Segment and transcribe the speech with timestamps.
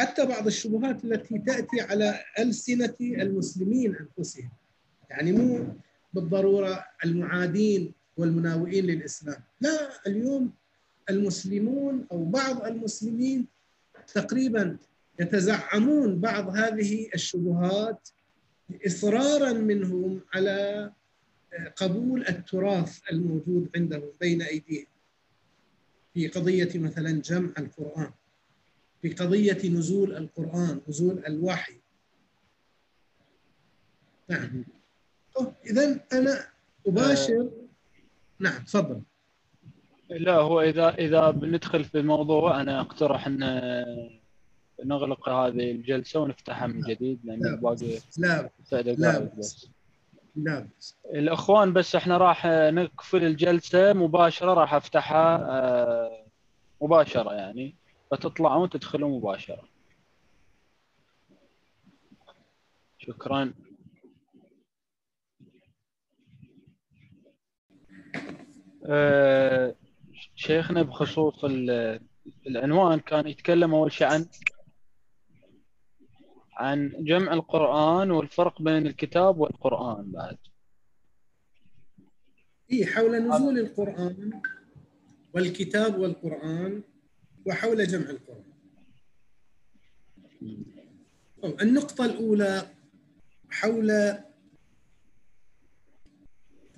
[0.00, 4.50] حتى بعض الشبهات التي تأتي على ألسنة المسلمين أنفسهم.
[5.10, 5.66] يعني مو
[6.12, 9.42] بالضرورة المعادين والمناوئين للإسلام.
[9.60, 10.52] لا اليوم
[11.10, 13.46] المسلمون أو بعض المسلمين
[14.14, 14.76] تقريبا
[15.20, 18.08] يتزعمون بعض هذه الشبهات
[18.86, 20.90] اصرارا منهم على
[21.76, 24.86] قبول التراث الموجود عندهم بين أيديهم.
[26.14, 28.10] في قضية مثلا جمع القرآن.
[29.02, 31.74] في قضية نزول القرآن نزول الوحي.
[34.28, 34.64] نعم.
[35.66, 36.46] اذا أنا
[36.86, 37.50] أباشر.
[38.38, 39.02] نعم تفضل.
[40.10, 43.40] لا هو إذا إذا بندخل في الموضوع أنا أقترح أن
[44.84, 48.50] نغلق هذه الجلسة ونفتحها من جديد باقي لا
[48.98, 49.68] لا بس.
[50.36, 50.96] لا بس.
[51.14, 56.26] الأخوان بس إحنا راح نقفل الجلسة مباشرة راح أفتحها آه،
[56.82, 57.76] مباشرة يعني.
[58.10, 59.68] فتطلعون تدخلون مباشرة.
[62.98, 63.54] شكرا.
[68.86, 69.74] آه،
[70.36, 71.44] شيخنا بخصوص
[72.46, 74.26] العنوان كان يتكلم أول شيء عن
[76.52, 80.38] عن جمع القرآن والفرق بين الكتاب والقرآن بعد.
[82.72, 84.40] إيه حول نزول القرآن
[85.34, 86.82] والكتاب والقرآن
[87.46, 88.44] وحول جمع القرآن
[91.60, 92.70] النقطة الأولى
[93.50, 94.18] حول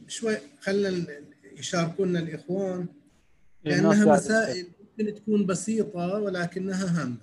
[0.09, 1.07] شوي خلنا
[1.57, 2.87] يشاركونا الإخوان
[3.65, 4.67] لأنها مسائل
[4.99, 7.17] ممكن تكون بسيطة ولكنها هامة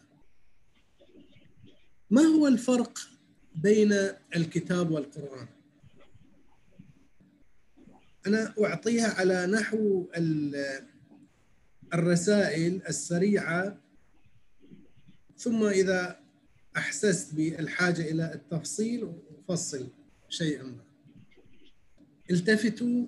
[2.10, 3.00] ما هو الفرق
[3.56, 3.94] بين
[4.36, 5.48] الكتاب والقرآن؟
[8.28, 10.08] أنا أعطيها على نحو
[11.94, 13.78] الرسائل السريعة.
[15.38, 16.20] ثم إذا
[16.78, 19.14] أحسست بالحاجة إلى التفصيل
[19.50, 19.88] أفصل
[20.30, 20.64] شيئا.
[20.64, 20.84] ما
[22.32, 23.06] التفتوا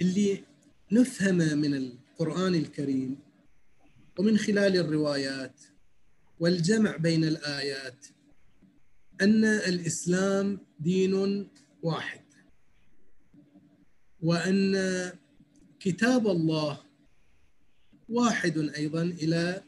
[0.00, 0.44] اللي
[0.92, 3.18] نفهم من القرآن الكريم
[4.18, 5.60] ومن خلال الروايات
[6.40, 8.06] والجمع بين الآيات
[9.20, 11.48] أن الإسلام دين
[11.82, 12.24] واحد
[14.22, 14.74] وأن
[15.80, 16.80] كتاب الله
[18.08, 19.62] واحد أيضا إلى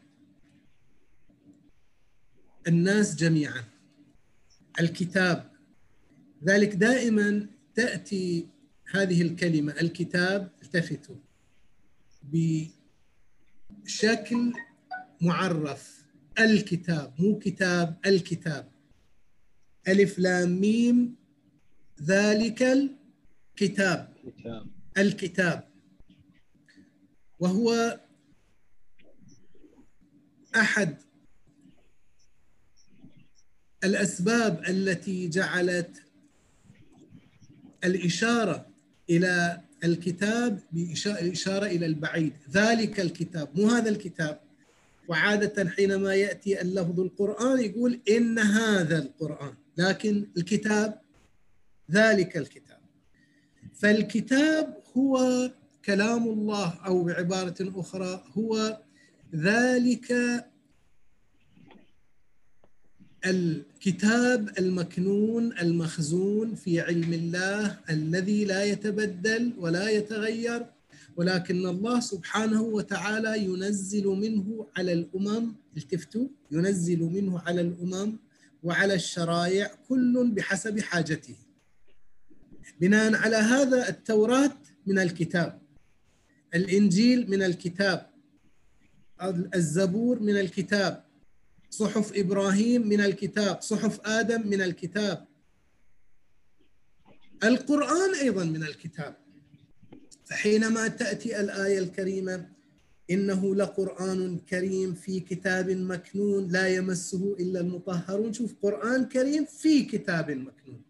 [2.69, 3.65] الناس جميعا.
[4.81, 5.53] الكتاب.
[6.45, 8.49] ذلك دائما تأتي
[8.95, 11.17] هذه الكلمة الكتاب التفتوا
[13.83, 14.53] بشكل
[15.21, 16.05] معرف.
[16.39, 18.73] الكتاب مو كتاب الكتاب.
[19.89, 21.17] ألف لام ميم.
[22.03, 24.15] ذلك الكتاب.
[24.99, 25.68] الكتاب.
[27.41, 28.01] وهو
[30.57, 30.97] أحد
[33.85, 36.03] الأسباب التي جعلت
[37.85, 38.67] الإشارة
[39.11, 42.33] إلى الكتاب بإشارة إلى البعيد.
[42.51, 44.41] ذلك الكتاب مو هذا الكتاب.
[45.09, 51.01] وعادة حينما يأتي اللفظ القرآن يقول إن هذا القرآن لكن الكتاب
[51.91, 52.79] ذلك الكتاب.
[53.75, 55.19] فالكتاب هو
[55.89, 58.81] كلام الله أو بعبارة أخرى هو
[59.35, 60.13] ذلك
[63.27, 70.67] الكتاب المكنون المخزون في علم الله الذي لا يتبدل ولا يتغير
[71.17, 78.17] ولكن الله سبحانه وتعالى ينزل منه على الأمم التفتوا ينزل منه على الأمم
[78.63, 81.37] وعلى الشرائع كل بحسب حاجته.
[82.81, 84.53] بناء على هذا التوراة
[84.87, 85.58] من الكتاب.
[86.55, 88.11] الإنجيل من الكتاب
[89.55, 91.05] الزبور من الكتاب
[91.71, 95.27] صحف إبراهيم من الكتاب صحف آدم من الكتاب.
[97.45, 99.17] القرآن أيضا من الكتاب.
[100.25, 102.49] فحينما تأتي الآية الكريمة
[103.11, 108.33] إنه لقرآن كريم في كتاب مكنون لا يمسه إلا المطهرون.
[108.33, 110.83] شوف قرآن كريم في كتاب مكنون.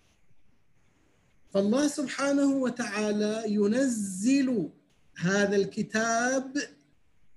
[1.51, 4.69] فالله سبحانه وتعالى ينزل
[5.19, 6.57] هذا الكتاب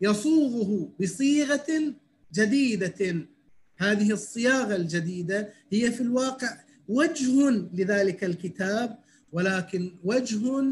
[0.01, 1.93] يصوغه بصيغة
[2.33, 3.27] جديدة.
[3.77, 6.57] هذه الصياغة الجديدة هي في الواقع
[6.87, 8.97] وجه لذلك الكتاب
[9.31, 10.63] ولكن وجه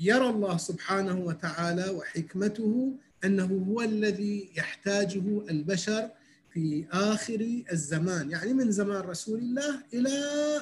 [0.00, 6.10] يرى الله سبحانه وتعالى وحكمته أنه هو الذي يحتاجه البشر
[6.52, 10.10] في آخر الزمان يعني من زمان رسول الله إلى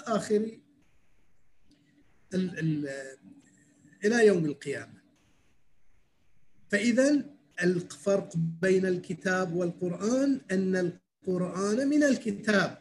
[0.07, 0.59] آخر
[2.35, 2.89] ال ال
[4.05, 4.96] إلى يوم القيامة.
[6.69, 7.25] فإذا
[7.63, 12.79] الفرق بين الكتاب والقرآن أن القرآن من الكتاب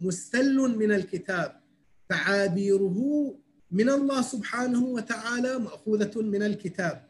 [0.00, 1.60] مستل من الكتاب
[2.08, 3.34] تعابيره
[3.70, 7.08] من الله سبحانه وتعالى مأخوذة من الكتاب.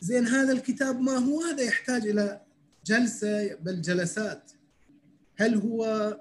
[0.00, 2.40] زين هذا الكتاب ما هو؟ هذا يحتاج إلى
[2.86, 4.52] جلسة بل جلسات.
[5.36, 6.16] هل هو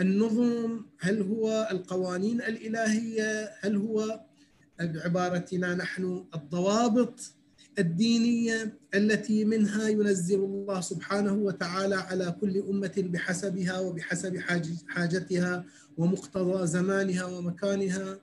[0.00, 4.20] النظم؟ هل هو القوانين الإلهية؟ هل هو
[4.80, 7.33] بعبارتنا نحن الضوابط؟
[7.78, 14.38] الدينية التي منها ينزل الله سبحانه وتعالى على كل أمة بحسبها وبحسب
[14.88, 15.64] حاجتها
[15.98, 18.18] ومقتضى زمانها ومكانها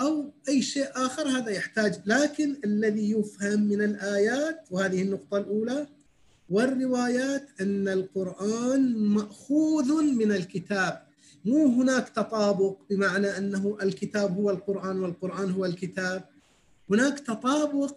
[0.00, 2.00] أو أي شيء آخر هذا يحتاج.
[2.06, 5.86] لكن الذي يفهم من الآيات وهذه النقطة الأولى
[6.50, 11.02] والروايات أن القرآن مأخوذ من الكتاب.
[11.44, 16.24] مو هناك تطابق بمعنى أنه الكتاب هو القرآن والقرآن هو الكتاب.
[16.90, 17.96] هناك تطابق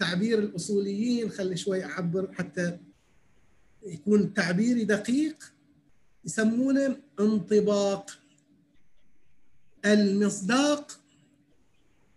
[0.00, 2.78] تعبير الأصوليين خلي شوي أعبر حتى
[3.86, 5.52] يكون تعبيري دقيق.
[6.24, 8.10] يسمونه انطباق
[9.84, 11.00] المصداق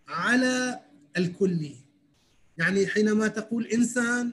[0.08, 0.80] على
[1.18, 1.76] الكلي.
[2.58, 4.32] يعني حينما تقول إنسان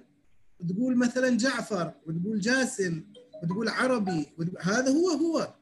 [0.60, 3.02] وتقول مثلا جعفر وتقول جاسم
[3.42, 5.54] وتقول عربي وتقول هذا هو هو.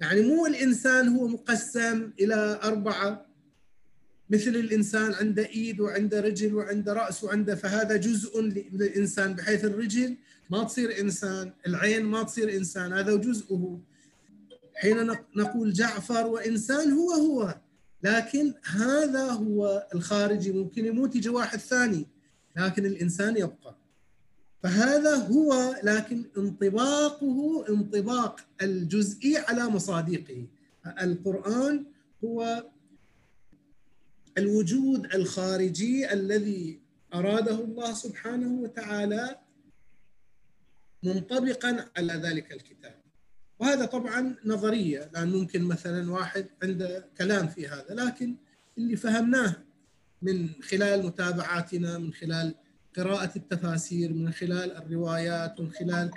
[0.00, 3.26] يعني مو الإنسان هو مقسم إلى أربعة.
[4.30, 8.40] مثل الإنسان عنده إيد وعنده رجل وعنده رأس وعنده فهذا جزء
[8.72, 10.16] للإنسان بحيث الرجل
[10.50, 13.80] ما تصير إنسان العين ما تصير إنسان هذا جزءه.
[14.74, 17.54] حين نقول جعفر وإنسان هو هو
[18.02, 22.06] لكن هذا هو الخارجي ممكن يموت يجي واحد ثاني
[22.56, 23.76] لكن الإنسان يبقى.
[24.62, 30.46] فهذا هو لكن انطباقه انطباق الجزئي على مصادقه.
[31.00, 31.84] القرآن
[32.24, 32.64] هو
[34.40, 36.80] الوجود الخارجي الذي
[37.14, 39.38] أراده الله سبحانه وتعالى
[41.02, 43.00] منطبقا على ذلك الكتاب.
[43.58, 48.36] وهذا طبعا نظرية لأن ممكن مثلا واحد عنده كلام في هذا لكن
[48.78, 49.56] اللي فهمناه
[50.22, 52.54] من خلال متابعاتنا من خلال
[52.96, 56.10] قراءة التفاسير من خلال الروايات من خلال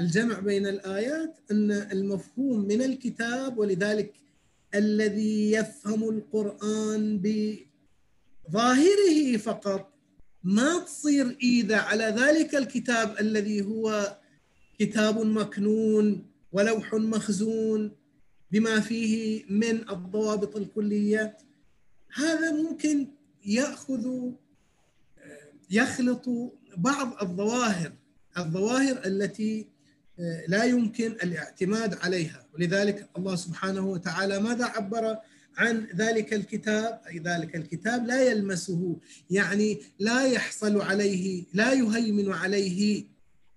[0.00, 4.12] الجمع بين الآيات أن المفهوم من الكتاب ولذلك
[4.74, 7.18] الذي يفهم القرآن
[8.50, 9.92] بظاهره فقط
[10.44, 14.16] ما تصير إيده على ذلك الكتاب الذي هو
[14.78, 17.92] كتاب مكنون ولوح مخزون
[18.50, 21.36] بما فيه من الضوابط الكلية.
[22.14, 23.06] هذا ممكن
[23.46, 24.30] يأخذ
[25.70, 26.28] يخلط
[26.76, 27.92] بعض الظواهر
[28.38, 29.66] الظواهر التي
[30.20, 32.46] آه، لا يمكن الاعتماد عليها.
[32.54, 35.16] ولذلك الله سبحانه وتعالى ماذا عبر
[35.56, 38.96] عن ذلك الكتاب أي ذلك الكتاب لا يلمسه
[39.30, 43.04] يعني لا يحصل عليه لا يهيمن عليه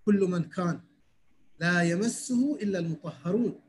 [0.06, 0.80] كل من كان.
[1.60, 3.60] لا يمسه إلا المطهرون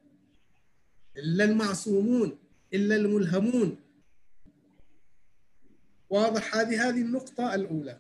[1.17, 2.39] إلا المعصومون
[2.75, 3.77] إلا الملهمون.
[6.11, 7.99] واضح هذه هذه النقطة الأولى.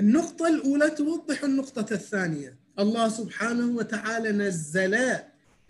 [0.00, 2.56] النقطة الأولى توضح النقطة الثانية.
[2.78, 4.94] الله سبحانه وتعالى نزل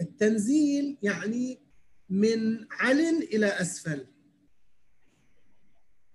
[0.00, 1.58] التنزيل يعني
[2.10, 4.06] من علن إلى أسفل.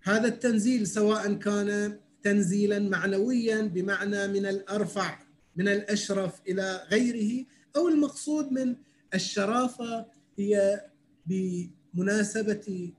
[0.02, 5.20] هذا التنزيل سواء كان تنزيلا معنويا بمعنى من الأرفع
[5.56, 8.76] من الأشرف إلى غيره أو المقصود من
[9.14, 10.06] الشرافة
[10.38, 10.82] هي
[11.26, 12.92] بمناسبة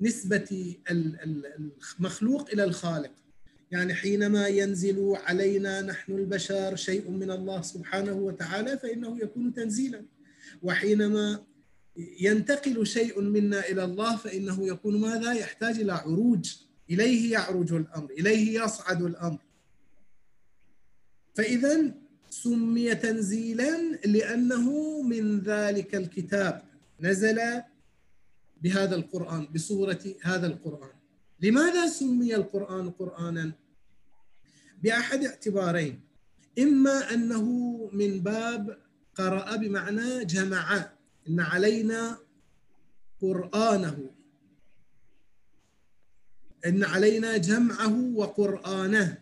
[0.00, 3.12] نسبة المخلوق إلى الخالق.
[3.70, 10.04] يعني حينما ينزل علينا نحن البشر شيء من الله سبحانه وتعالى فإنه يكون تنزيلا.
[10.62, 11.44] وحينما
[11.96, 16.56] ينتقل شيء منا إلى الله فإنه يكون ماذا؟ يحتاج إلى عروج.
[16.90, 19.38] إليه يعرج الأمر إليه يصعد الأمر.
[21.34, 21.94] فإذا
[22.30, 26.62] سمي تنزيلا لأنه من ذلك الكتاب.
[27.00, 27.62] نزل
[28.62, 30.94] بهذا القرآن بصورة هذا القرآن.
[31.40, 33.52] لماذا سمي القرآن قرآنا؟
[34.82, 36.00] بأحد اعتبارين.
[36.58, 37.46] إما أنه
[37.92, 38.78] من باب
[39.14, 40.93] قرأ بمعنى جمع.
[41.28, 42.18] إن علينا
[43.20, 44.10] قرآنه.
[46.66, 49.18] إن علينا جمعه وقرآنه.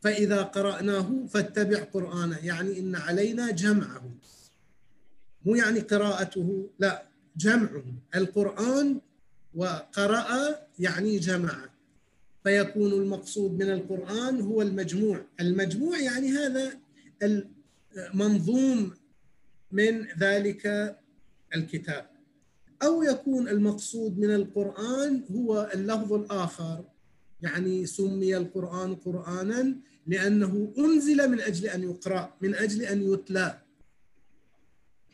[0.00, 2.38] فإذا قرأناه فاتبع قرآنه.
[2.46, 4.10] يعني إن علينا جمعه.
[5.44, 7.84] مو يعني قراءته لا جمعه.
[8.14, 9.00] القرآن
[9.54, 11.68] وقرأ يعني جمع
[12.44, 15.24] فيكون المقصود من القرآن هو المجموع.
[15.40, 16.78] المجموع يعني هذا
[17.22, 18.94] المنظوم
[19.72, 20.96] من ذلك
[21.54, 22.06] الكتاب.
[22.82, 26.84] أو يكون المقصود من القرآن هو اللفظ الآخر
[27.42, 29.76] يعني سمي القرآن قرآنا
[30.06, 33.58] لأنه أنزل من أجل أن يقرأ من أجل أن يتلى.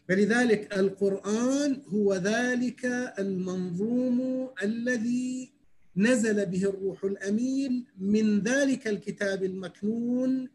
[0.08, 2.84] فلذلك القرآن هو ذلك
[3.18, 5.52] المنظوم الذي
[5.96, 10.48] نزل به الروح الأمين من ذلك الكتاب المكنون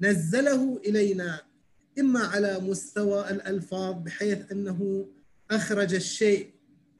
[0.00, 1.51] نزله إلينا.
[1.98, 5.08] إما على مستوى الألفاظ بحيث أنه
[5.50, 6.50] أخرج الشيء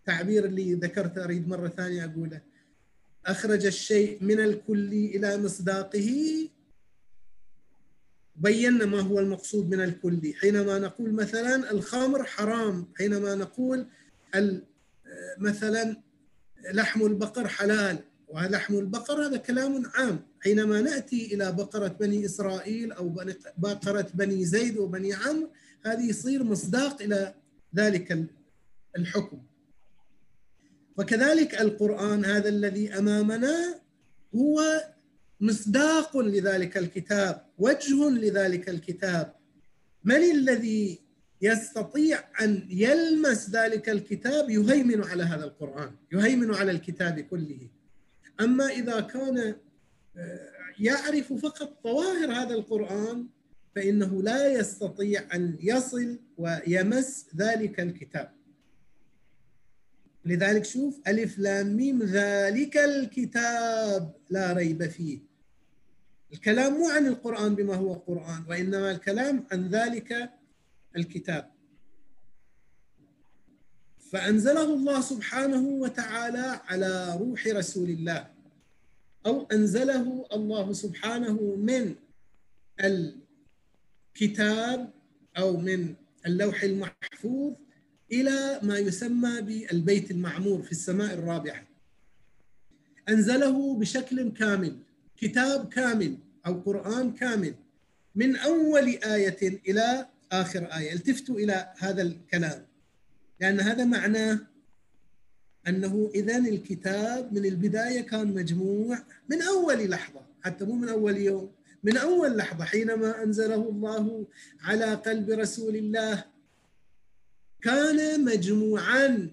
[0.06, 2.40] تعبير اللي ذكرته أريد مرة ثانية أقوله.
[3.26, 6.48] أخرج الشيء من الكلي إلى مصداقه
[8.36, 13.86] بينا ما هو المقصود من الكلي حينما نقول مثلا الخمر حرام حينما نقول
[15.38, 15.96] مثلا
[16.72, 17.98] لحم البقر حلال.
[18.32, 20.20] ولحم البقر هذا كلام عام.
[20.40, 23.08] حينما نأتي إلى بقرة بني إسرائيل أو
[23.58, 25.50] بقرة بني زيد وبني عمرو
[25.86, 27.34] هذه يصير مصداق إلى
[27.76, 28.26] ذلك
[28.98, 29.38] الحكم.
[30.98, 33.80] وكذلك القرآن هذا الذي أمامنا
[34.34, 34.62] هو
[35.40, 39.34] مصداق لذلك الكتاب وجه لذلك الكتاب.
[40.04, 40.98] من الذي
[41.42, 47.68] يستطيع أن يلمس ذلك الكتاب يهيمن على هذا القرآن يهيمن على الكتاب كله.
[48.42, 49.54] أما إذا كان
[50.16, 53.26] آه، يعرف فقط ظواهر هذا القرآن
[53.74, 58.32] فإنه لا يستطيع أن يصل ويمس ذلك الكتاب.
[60.24, 65.18] لذلك شوف ألف لام ميم ذلك الكتاب لا ريب فيه.
[66.32, 70.30] الكلام مو عن القرآن بما هو قرآن وإنما الكلام عن ذلك
[70.96, 71.52] الكتاب.
[73.98, 78.31] فأنزله الله سبحانه وتعالى على روح رسول الله.
[79.26, 81.94] أو أنزله الله سبحانه من
[82.80, 84.90] الكتاب
[85.38, 85.94] أو من
[86.26, 87.52] اللوح المحفوظ
[88.12, 91.66] إلى ما يسمى بالبيت المعمور في السماء الرابعة.
[93.08, 94.76] أنزله بشكل كامل
[95.16, 97.54] كتاب كامل أو قرآن كامل
[98.14, 100.92] من أول آية إلى آخر آية.
[100.92, 102.66] التفتوا إلى هذا الكلام
[103.40, 104.38] لأن هذا معناه
[105.68, 111.52] أنه إذا الكتاب من البداية كان مجموع من أول لحظة حتى مو من أول يوم
[111.82, 114.26] من أول لحظة حينما أنزله الله
[114.60, 116.24] على قلب رسول الله.
[117.62, 119.30] كان مجموعا.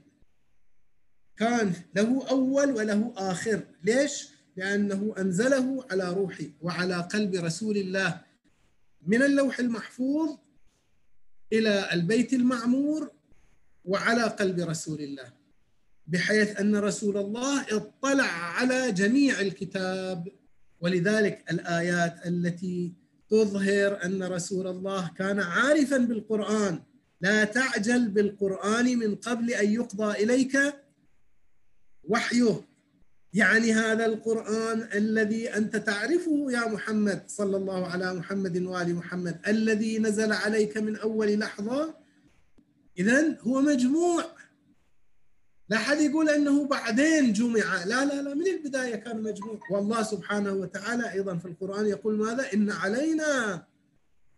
[1.37, 3.61] كان له أول وله آخر.
[3.83, 8.21] ليش؟ لأنه أنزله على روحي وعلى قلب رسول الله.
[9.07, 10.37] من اللوح المحفوظ
[11.53, 13.11] إلى البيت المعمور
[13.85, 15.38] وعلى قلب رسول الله.
[16.09, 20.27] بحيث أن رسول الله اطلع على جميع الكتاب.
[20.81, 22.93] ولذلك الآيات التي
[23.29, 26.83] تظهر أن رسول الله كان عارفا بالقرآن.
[27.21, 30.57] لا تعجل بالقرآن من قبل أن يقضى إليك
[32.03, 32.61] وحيه.
[33.33, 39.39] يعني هذا القرآن الذي أنت تعرفه يا محمد صلى الله على محمد وآل محمد.
[39.47, 41.95] الذي نزل عليك من أول لحظة.
[42.99, 44.25] إذا هو مجموع.
[45.69, 47.83] لا حد يقول أنه بعدين جمع.
[47.83, 49.59] لا لا لا من البداية كان مجموع.
[49.71, 53.63] والله سبحانه وتعالى أيضا في القرآن يقول ماذا؟ إن علينا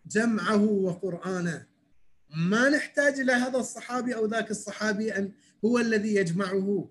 [0.06, 1.66] جمعه وقرآنه.
[2.38, 5.32] ما نحتاج إلى هذا الصحابي أو ذاك الصحابي أن
[5.66, 6.90] هو الذي يجمعه.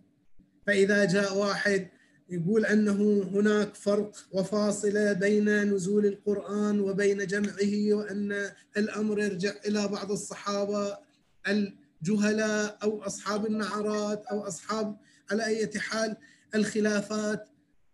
[0.67, 1.89] فإذا جاء واحد
[2.29, 10.13] يقول أنه هناك فرق وفاصلة بين نزول القرآن وبين جمعه وأن الأمر يرجع إلى بعض
[10.13, 10.99] الصحابة
[12.01, 14.97] الجهلاء أو أصحاب النعرات أو أصحاب
[15.31, 16.17] على أي حال
[16.55, 17.49] الخلافات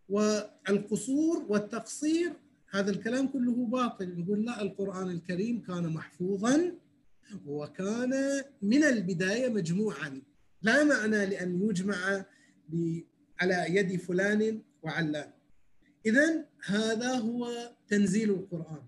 [0.08, 2.32] والقصور والتقصير
[2.70, 4.20] هذا الكلام كله باطل.
[4.20, 6.72] نقول لا القرآن الكريم كان محفوظا
[7.46, 10.22] وكان من البداية مجموعا.
[10.62, 12.24] لا معنى لأن يجمع
[13.40, 15.30] على يد فلان وعلان.
[16.06, 18.82] إذا هذا هو تنزيل القرآن.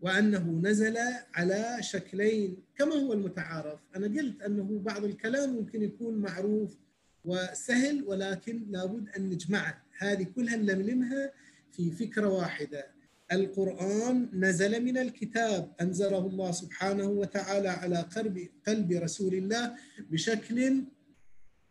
[0.00, 0.98] وأنه نزل
[1.34, 3.80] على شكلين كما هو المتعارف.
[3.96, 6.76] أنا قلت أنه بعض الكلام ممكن يكون معروف
[7.24, 9.82] وسهل ولكن لابد أن نجمعه.
[9.98, 11.32] هذه كلها نلملمها
[11.72, 12.86] في فكرة واحدة.
[13.32, 15.72] القرآن نزل من الكتاب.
[15.80, 19.76] أنزله الله سبحانه وتعالى على قلب قلب رسول الله
[20.10, 20.84] بشكل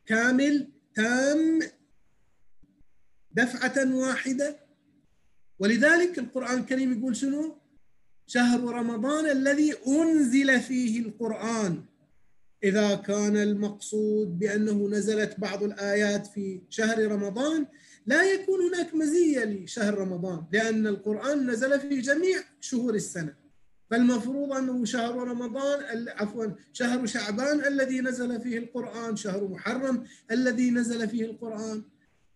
[0.06, 1.60] كامل تام
[3.32, 4.60] دفعة واحدة.
[5.60, 7.58] ولذلك القرآن الكريم يقول شنو؟
[8.28, 11.84] شهر رمضان الذي أنزل فيه القرآن.
[12.64, 17.66] إذا كان المقصود بأنه نزلت بعض الآيات في شهر رمضان
[18.06, 23.34] لا يكون هناك مزية لشهر رمضان لأن القرآن نزل في جميع شهور السنة.
[23.92, 31.10] فالمفروض أنه شهر رمضان عفوا شهر شعبان الذي نزل فيه القرآن شهر محرم الذي نزل
[31.10, 31.84] فيه القرآن.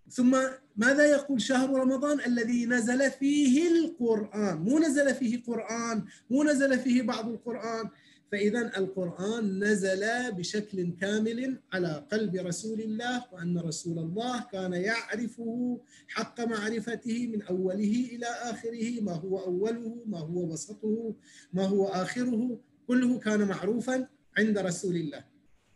[0.10, 0.38] ثم
[0.78, 7.02] ماذا يقول شهر رمضان الذي نزل فيه القرآن؟ مو نزل فيه قرآن مو نزل فيه
[7.02, 7.90] بعض القرآن.
[8.32, 16.42] فإذا القرآن نزل بشكل كامل على قلب رسول الله وأن رسول الله كان يعرفه حق
[16.42, 21.16] معرفته من أوله إلى آخره ما هو أوله ما هو وسطه
[21.54, 25.24] ما هو آخره كله كان معروفا عند رسول الله.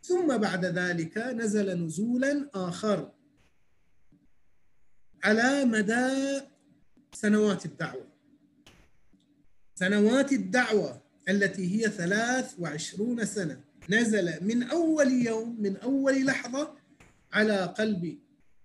[0.02, 3.10] ثم بعد ذلك نزل نزولا آخر.
[5.24, 6.40] على مدى
[7.12, 8.08] سنوات الدعوة.
[9.74, 16.76] سنوات الدعوة التي هي ثلاث وعشرون سنة نزل من أول يوم من أول لحظة
[17.32, 18.18] على قلب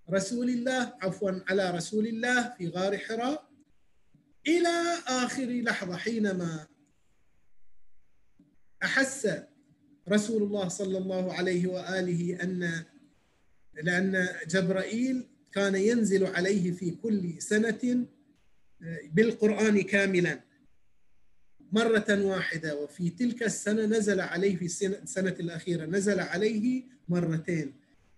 [0.09, 3.49] رسول الله عفوا على رسول الله في غار حراء
[4.47, 6.67] إلى آخر لحظة حينما
[8.83, 9.43] أحس
[10.09, 12.83] رسول الله صلى الله عليه وآله أن
[13.73, 18.05] لأن جبرائيل كان ينزل عليه في كل سنة
[19.13, 20.39] بالقرآن كاملا.
[21.71, 27.73] مرة واحدة وفي تلك السنة نزل عليه في السنة الأخيرة نزل عليه مرتين.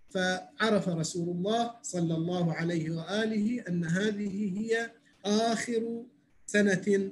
[0.09, 4.91] فعرف رسول الله صلى الله عليه وآله أن هذه هي
[5.25, 6.03] آخر
[6.45, 7.11] سنة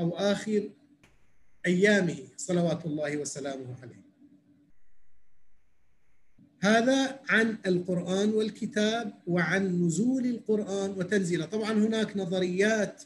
[0.00, 0.70] أو آخر
[1.66, 4.07] أيامه صلوات الله وسلامه عليه.
[6.60, 11.44] هذا عن القرآن والكتاب وعن نزول القرآن وتنزيله.
[11.44, 13.02] طبعا هناك نظريات.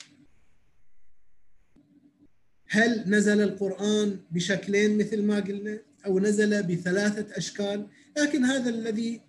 [2.68, 7.86] هل نزل القرآن بشكلين مثل ما قلنا؟ أو نزل بثلاثة أشكال.
[8.18, 9.20] لكن هذا الذي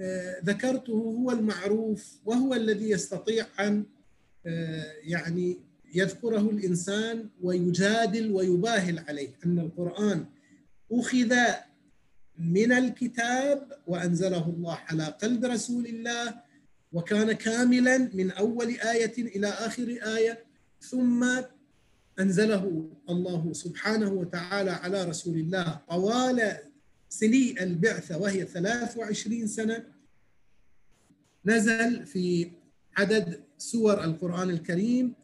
[0.00, 3.84] آه، ذكرته هو المعروف وهو الذي يستطيع أن
[4.46, 5.56] آه، يعني
[5.94, 10.24] يذكره الإنسان ويجادل ويباهل عليه أن القرآن
[10.92, 11.36] أخذ
[12.38, 16.34] من الكتاب وأنزله الله على قلب رسول الله
[16.92, 20.44] وكان كاملا من أول آية إلى آخر آية
[20.80, 21.42] ثم
[22.18, 26.56] أنزله الله سبحانه وتعالى على رسول الله طوال
[27.08, 29.84] سني البعثة وهي 23 سنة.
[31.44, 32.52] نزل في
[32.96, 35.14] عدد سور القرآن الكريم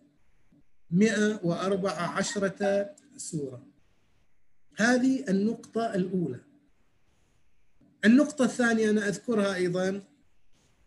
[0.91, 3.67] 114 سورة.
[4.77, 6.41] هذه النقطة الأولى.
[8.05, 10.03] النقطة الثانية أنا أذكرها أيضا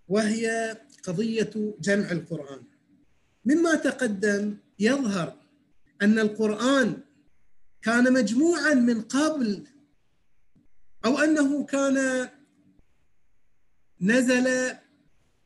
[0.07, 2.63] وهي قضية جمع القرآن.
[3.45, 5.35] مما تقدم يظهر
[6.01, 6.97] أن القرآن
[7.81, 9.63] كان مجموعا من قبل
[11.05, 12.29] أو أنه كان
[14.01, 14.75] نزل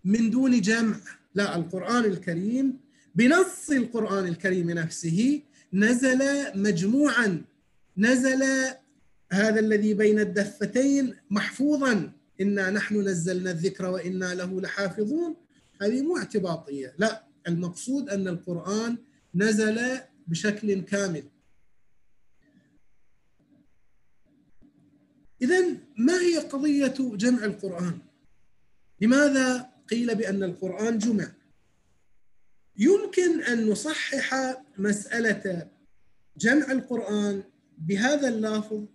[0.04, 1.00] من دون جمع.
[1.36, 2.80] لا القرآن الكريم
[3.16, 5.42] بنص القرآن الكريم نفسه
[5.74, 6.22] نزل
[6.62, 7.44] مجموعا.
[7.98, 8.44] نزل
[9.32, 12.12] هذا الذي بين الدفتين محفوظا
[12.42, 15.36] إنا نحن نزلنا الذكر وإنا له لحافظون
[15.82, 18.98] هذه مو اعتباطية لا المقصود أن القرآن
[19.36, 21.24] نزل بشكل كامل
[25.42, 25.62] إذا
[25.98, 28.00] ما هي قضية جمع القرآن؟
[29.02, 31.32] لماذا قيل بأن القرآن جمع؟
[32.78, 34.36] يمكن أن نصحح
[34.78, 35.70] مسألة
[36.38, 37.44] جمع القرآن
[37.78, 38.86] بهذا اللافظ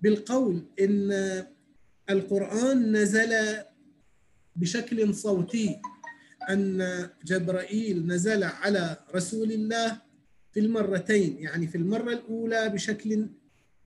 [0.00, 1.12] بالقول إن
[2.10, 3.34] القرآن نزل
[4.56, 5.80] بشكل صوتي
[6.50, 10.02] أن جبرائيل نزل على رسول الله
[10.52, 13.28] في المرتين يعني في المرة الأولى بشكل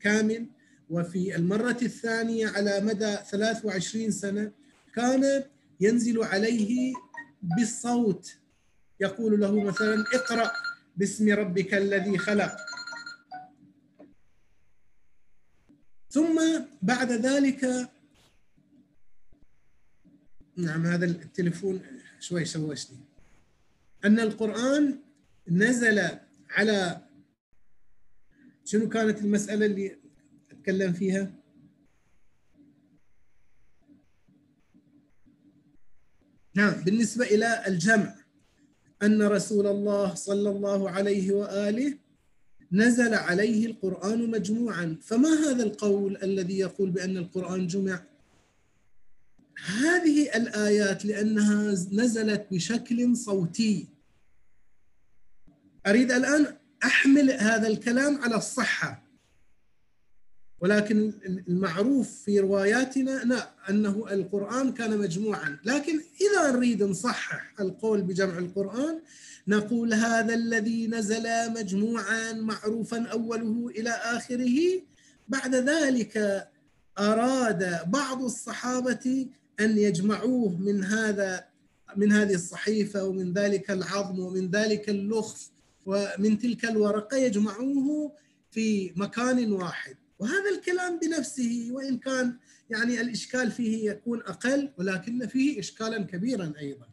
[0.00, 0.46] كامل
[0.90, 4.52] وفي المرة الثانية على مدى 23 سنة
[4.94, 5.44] كان
[5.80, 6.94] ينزل عليه
[7.42, 8.36] بالصوت.
[9.00, 10.50] يقول له مثلا اقرأ
[10.96, 12.56] باسم ربك الذي خلق.
[16.10, 16.40] ثم
[16.82, 17.90] بعد ذلك
[20.56, 21.82] نعم هذا التليفون
[22.20, 22.98] شوي شوشني.
[24.04, 24.98] أن القرآن
[25.48, 26.18] نزل
[26.50, 27.06] على
[28.64, 29.96] شنو كانت المسألة اللي
[30.50, 31.32] أتكلم فيها؟
[36.54, 38.16] نعم بالنسبة إلى الجمع.
[39.02, 41.98] أن رسول الله صلى الله عليه وآله
[42.72, 44.96] نزل عليه القرآن مجموعا.
[45.02, 48.02] فما هذا القول الذي يقول بأن القرآن جمع؟
[49.66, 53.86] هذه الآيات لأنها نزلت بشكل صوتي.
[55.86, 59.09] أريد الآن أحمل هذا الكلام على الصحة.
[60.60, 61.12] ولكن
[61.48, 65.58] المعروف في رواياتنا لا أنه القرآن كان مجموعا.
[65.64, 69.00] لكن إذا نريد نصحح القول بجمع القرآن
[69.48, 74.82] نقول هذا الذي نزل مجموعا معروفا أوله إلى آخره.
[75.28, 76.46] بعد ذلك
[76.98, 79.26] أراد بعض الصحابة
[79.60, 81.44] أن يجمعوه من هذا
[81.96, 85.50] من هذه الصحيفة ومن ذلك العظم ومن ذلك اللخف
[85.86, 88.12] ومن تلك الورقة يجمعوه
[88.50, 89.96] في مكان واحد.
[90.20, 92.36] وهذا الكلام بنفسه وإن كان
[92.70, 96.86] يعني الإشكال فيه يكون أقل ولكن فيه إشكالا كبيرا أيضا.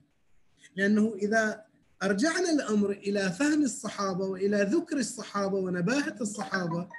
[0.76, 1.66] لأنه إذا
[2.04, 6.90] أرجعنا الأمر إلى فهم الصحابة وإلى ذكر الصحابة ونباهة الصحابة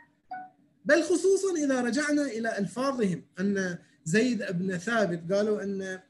[0.85, 6.01] بل خصوصا إذا رجعنا إلى ألفاظهم أن زيد بن ثابت قالوا أن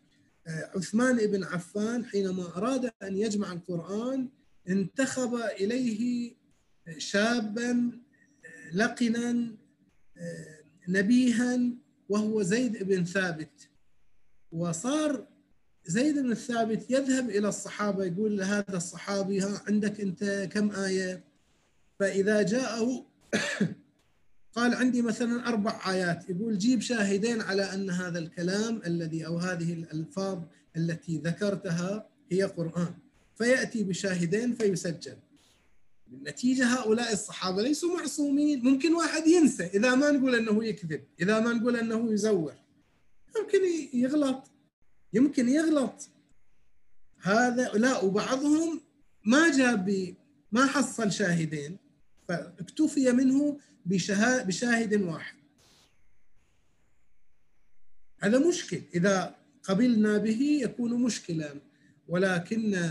[0.48, 4.28] عثمان بن عفان حينما أراد أن يجمع القرآن
[4.68, 6.32] انتخب إليه
[6.98, 7.90] شابا
[8.74, 9.56] لقنا
[10.88, 11.60] نبيها
[12.08, 13.68] وهو زيد بن ثابت.
[14.52, 15.26] وصار
[15.86, 21.24] زيد بن ثابت يذهب إلى الصحابة يقول لهذا الصحابي ها عندك أنت كم آية؟
[21.98, 23.06] فإذا جاءه
[24.56, 26.30] قال عندي مثلا أربع آيات.
[26.30, 30.42] يقول جيب شاهدين على أن هذا الكلام الذي أو هذه الألفاظ
[30.76, 32.94] التي ذكرتها هي قرآن.
[33.34, 35.16] فيأتي بشاهدين فيسجل.
[36.10, 38.64] بالنتيجة هؤلاء الصحابة ليسوا معصومين.
[38.64, 42.54] ممكن واحد ينسى إذا ما نقول أنه يكذب إذا ما نقول أنه يزور.
[43.36, 43.58] يمكن
[43.92, 44.50] يغلط.
[45.12, 46.08] يمكن يغلط.
[47.20, 48.80] هذا لا وبعضهم
[49.24, 50.14] ما جاب
[50.52, 51.76] ما حصل شاهدين
[52.28, 55.36] فاكتفي منه بشاهد واحد.
[58.20, 58.80] هذا مشكل.
[58.94, 61.54] إذا قبلنا به يكون مشكلا
[62.08, 62.90] ولكن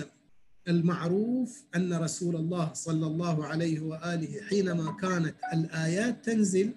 [0.67, 6.73] المعروف أن رسول الله صلى الله عليه وآله حينما كانت الآيات تنزل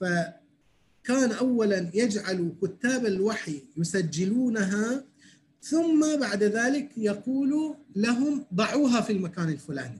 [0.00, 5.04] فكان أولا يجعل كتاب الوحي يسجلونها
[5.62, 9.98] ثم بعد ذلك يقول لهم ضعوها في المكان الفلاني.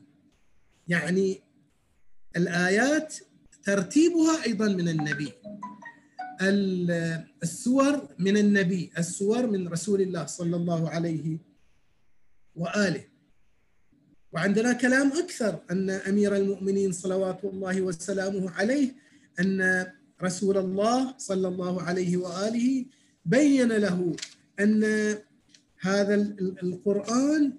[0.89, 1.41] يعني
[2.37, 3.15] الآيات
[3.65, 5.33] ترتيبها أيضا من النبي.
[7.43, 11.39] السور من النبي السور من رسول الله صلى الله عليه
[12.57, 13.16] وآله.
[14.37, 18.95] وعندنا كلام أكثر أن أمير المؤمنين صلوات الله وسلامه عليه
[19.41, 19.87] أن
[20.23, 22.85] رسول الله صلى الله عليه وآله
[23.25, 24.17] بين له
[24.61, 24.85] أن
[25.81, 26.15] هذا
[26.63, 27.53] القرآن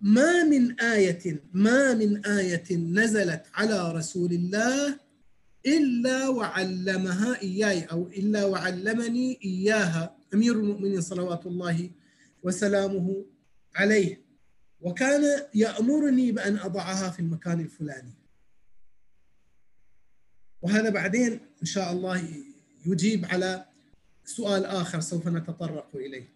[0.00, 4.96] ما من آية ما من آية نزلت على رسول الله
[5.66, 10.16] إلا وعلمها إياي أو إلا وعلمني إياها.
[10.34, 11.90] أمير المؤمنين صلوات الله
[12.42, 13.24] وسلامه
[13.74, 14.27] عليه.
[14.80, 18.12] وكان يأمرني بأن أضعها في المكان الفلاني.
[20.62, 22.28] وهذا بعدين إن شاء الله
[22.86, 23.64] يجيب على
[24.24, 26.28] سؤال آخر سوف نتطرق إليه.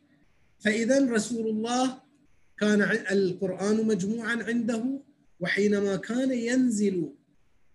[0.61, 2.01] فإذا رسول الله
[2.59, 5.01] كان القرآن مجموعا عنده
[5.41, 7.13] وحينما كان ينزل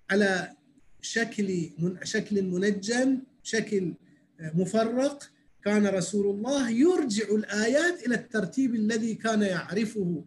[0.10, 0.53] على
[1.01, 1.69] شكل
[2.03, 3.93] شكل منجم شكل
[4.39, 5.30] مفرق
[5.63, 10.23] كان رسول الله يرجع الآيات إلى الترتيب الذي كان يعرفه.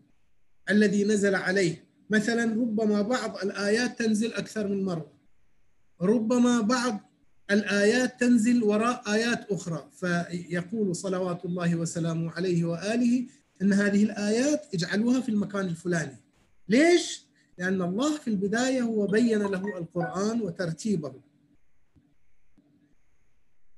[0.70, 1.84] الذي نزل عليه.
[2.10, 5.12] مثلا ربما بعض الآيات تنزل أكثر من مرة.
[6.02, 7.10] ربما بعض
[7.50, 9.90] الآيات تنزل وراء آيات أخرى.
[9.92, 13.26] فيقول صلوات الله وسلامه عليه وآله
[13.62, 16.16] أن هذه الآيات اجعلوها في المكان الفلاني.
[16.68, 17.24] ليش؟
[17.58, 21.14] لأن الله في البداية هو بين له القرآن وترتيبه.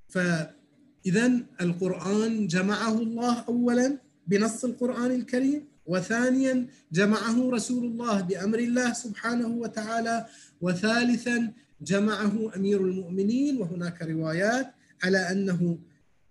[0.09, 1.27] فإذا
[1.61, 10.27] القرآن جمعه الله أولا بنص القرآن الكريم وثانيا جمعه رسول الله بأمر الله سبحانه وتعالى
[10.61, 14.67] وثالثا جمعه أمير المؤمنين وهناك روايات
[15.05, 15.79] على أنه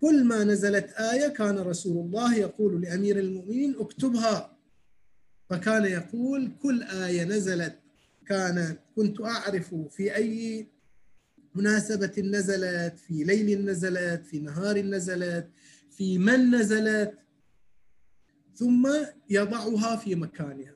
[0.02, 4.58] كل ما نزلت آية كان رسول الله يقول لأمير المؤمنين اكتبها.
[5.50, 7.76] فكان يقول كل آية نزلت
[8.28, 10.68] كان كنت أعرف في أي
[11.56, 15.48] مناسبة نزلت في ليل نزلت في نهار نزلت
[15.92, 17.14] في من نزلت
[18.56, 18.90] ثم
[19.30, 20.76] يضعها في مكانها.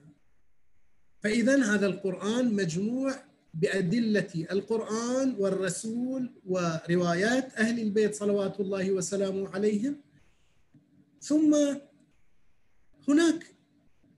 [1.19, 3.15] فإذا هذا القرآن مجموع
[3.53, 9.95] بأدلة القرآن والرسول وروايات أهل البيت صلوات الله وسلامه عليهم.
[11.21, 11.55] ثم
[13.07, 13.55] هناك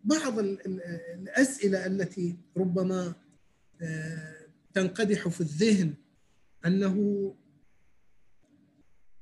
[0.04, 3.14] بعض الأسئلة التي ربما
[3.82, 4.36] آه،
[4.74, 5.94] تنقدح في الذهن
[6.66, 6.96] أنه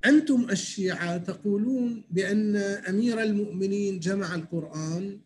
[0.05, 2.55] أنتم الشيعة تقولون بأن
[2.89, 5.19] أمير المؤمنين جمع القرآن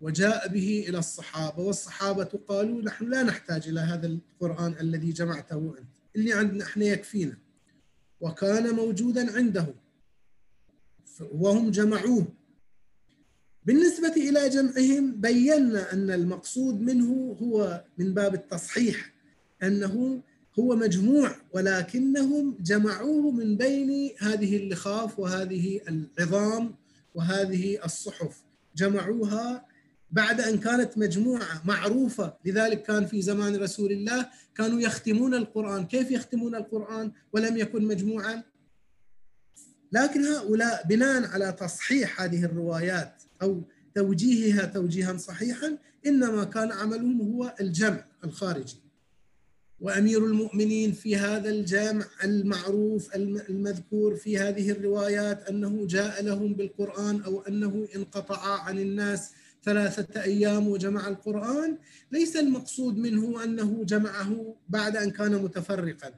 [0.00, 5.88] وجاء به إلى الصحابة والصحابة قالوا نحن لا نحتاج إلى هذا القرآن الذي جمعته أنت
[6.16, 7.38] اللي عندنا إحنا يكفينا.
[8.20, 9.74] وكان موجودا عنده.
[11.20, 12.26] وهم جمعوه.
[13.64, 19.12] بالنسبة إلى جمعهم بينا أن المقصود منه هو من باب التصحيح
[19.62, 20.22] أنه
[20.58, 26.74] هو مجموع ولكنهم جمعوه من بين هذه اللخاف وهذه العظام
[27.14, 28.42] وهذه الصحف.
[28.76, 29.66] جمعوها
[30.10, 35.86] بعد أن كانت مجموعة معروفة لذلك كان في زمان رسول الله كانوا يختمون القرآن.
[35.86, 38.42] كيف يختمون القرآن؟ ولم يكن مجموعا.
[39.92, 43.62] لكن هؤلاء بناء على تصحيح هذه الروايات أو
[43.94, 48.81] توجيهها توجيها صحيحا إنما كان عملهم هو الجمع الخارجي.
[49.82, 53.14] وأمير المؤمنين في هذا الجامع المعروف
[53.48, 59.30] المذكور في هذه الروايات أنه جاء لهم بالقرآن أو أنه انقطع عن الناس
[59.64, 61.78] ثلاثة أيام وجمع القرآن.
[62.12, 66.12] ليس المقصود منه أنه جمعه بعد أن كان متفرقا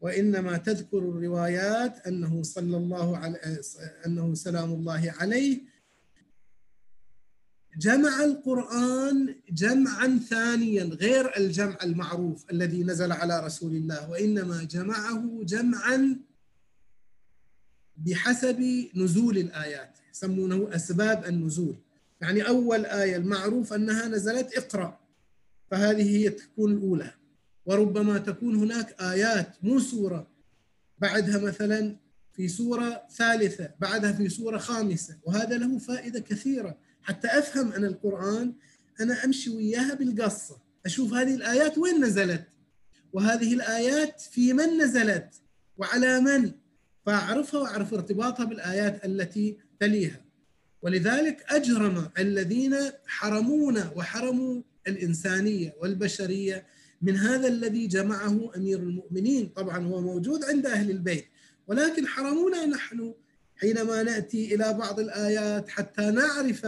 [0.00, 3.60] وإنما تذكر الروايات أنه صلى الله عليه
[4.06, 5.60] أنه سلام الله عليه
[7.78, 16.16] جمع القرآن جمعا ثانيا غير الجمع المعروف الذي نزل على رسول الله وإنما جمعه جمعا
[17.96, 21.76] بحسب نزول الآيات يسمونه أسباب النزول.
[22.20, 24.98] يعني أول آية المعروف أنها نزلت اقرأ
[25.70, 27.12] فهذه هي تكون الأولى.
[27.66, 30.26] وربما تكون هناك آيات مو سورة
[30.98, 31.96] بعدها مثلا
[32.32, 36.87] في سورة ثالثة بعدها في سورة خامسة وهذا له فائدة كثيرة.
[37.08, 38.54] حتى أفهم أنا القرآن
[39.00, 40.58] أنا أمشي وياها بالقصة.
[40.86, 42.44] أشوف هذه الآيات وين نزلت؟
[43.12, 45.34] وهذه الآيات في من نزلت؟
[45.76, 46.52] وعلى من؟
[47.06, 50.24] فأعرفها وأعرف ارتباطها بالآيات التي تليها.
[50.82, 56.66] ولذلك أجرم الذين حرمونا وحرموا الإنسانية والبشرية
[57.02, 59.48] من هذا الذي جمعه أمير المؤمنين.
[59.48, 61.26] طبعا هو موجود عند أهل البيت.
[61.66, 63.14] ولكن حرمونا نحن
[63.56, 66.66] حينما نأتي إلى بعض الآيات حتى نعرف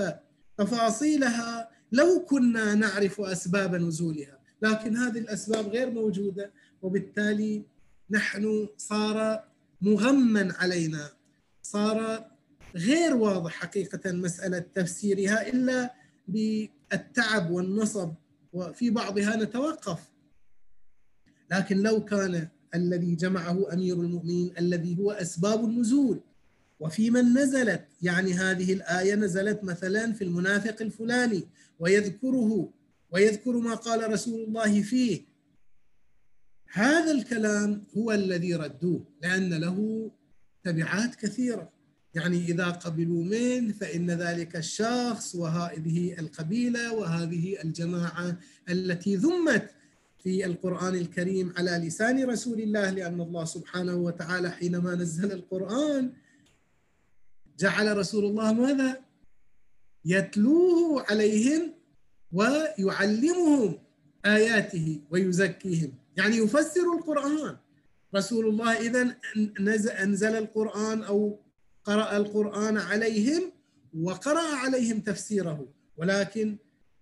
[0.61, 7.63] تفاصيلها لو كنا نعرف أسباب نزولها لكن هذه الأسباب غير موجودة وبالتالي
[8.11, 9.45] نحن صار
[9.83, 11.09] مغمى علينا
[11.63, 12.27] صار
[12.77, 15.95] غير واضح حقيقة مسألة تفسيرها إلا
[16.29, 18.15] بالتعب والنصب
[18.53, 20.11] وفي بعضها نتوقف.
[21.51, 26.21] لكن لو كان الذي جمعه أمير المؤمنين الذي هو أسباب النزول
[26.81, 32.73] وفي من نزلت يعني هذه الآية نزلت مثلا في المنافق الفلاني ويذكره
[33.11, 35.25] ويذكر ما قال رسول الله فيه.
[36.73, 40.11] هذا الكلام هو الذي ردوه لأن له
[40.65, 41.81] تبعات كثيرة.
[42.15, 48.37] يعني إذا قبلوا منه فإن ذلك الشخص وهذه القبيلة وهذه الجماعة
[48.69, 49.71] التي ذمت
[50.23, 56.13] في القرآن الكريم على لسان رسول الله لأن الله سبحانه وتعالى حينما نزل القرآن
[57.61, 59.01] جعل رسول الله ماذا؟
[60.05, 61.75] يتلوه عليهم
[62.33, 63.79] ويعلمهم
[64.27, 65.95] آياته ويزكيهم.
[66.17, 67.57] يعني يفسر القرآن.
[68.15, 69.17] رسول الله إذا
[70.03, 71.41] أنزل القرآن أو
[71.85, 73.53] قرأ القرآن عليهم
[74.01, 75.69] وقرأ عليهم تفسيره.
[75.97, 76.57] ولكن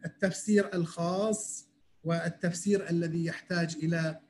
[0.04, 1.68] التفسير الخاص
[2.04, 4.20] والتفسير الذي يحتاج إلى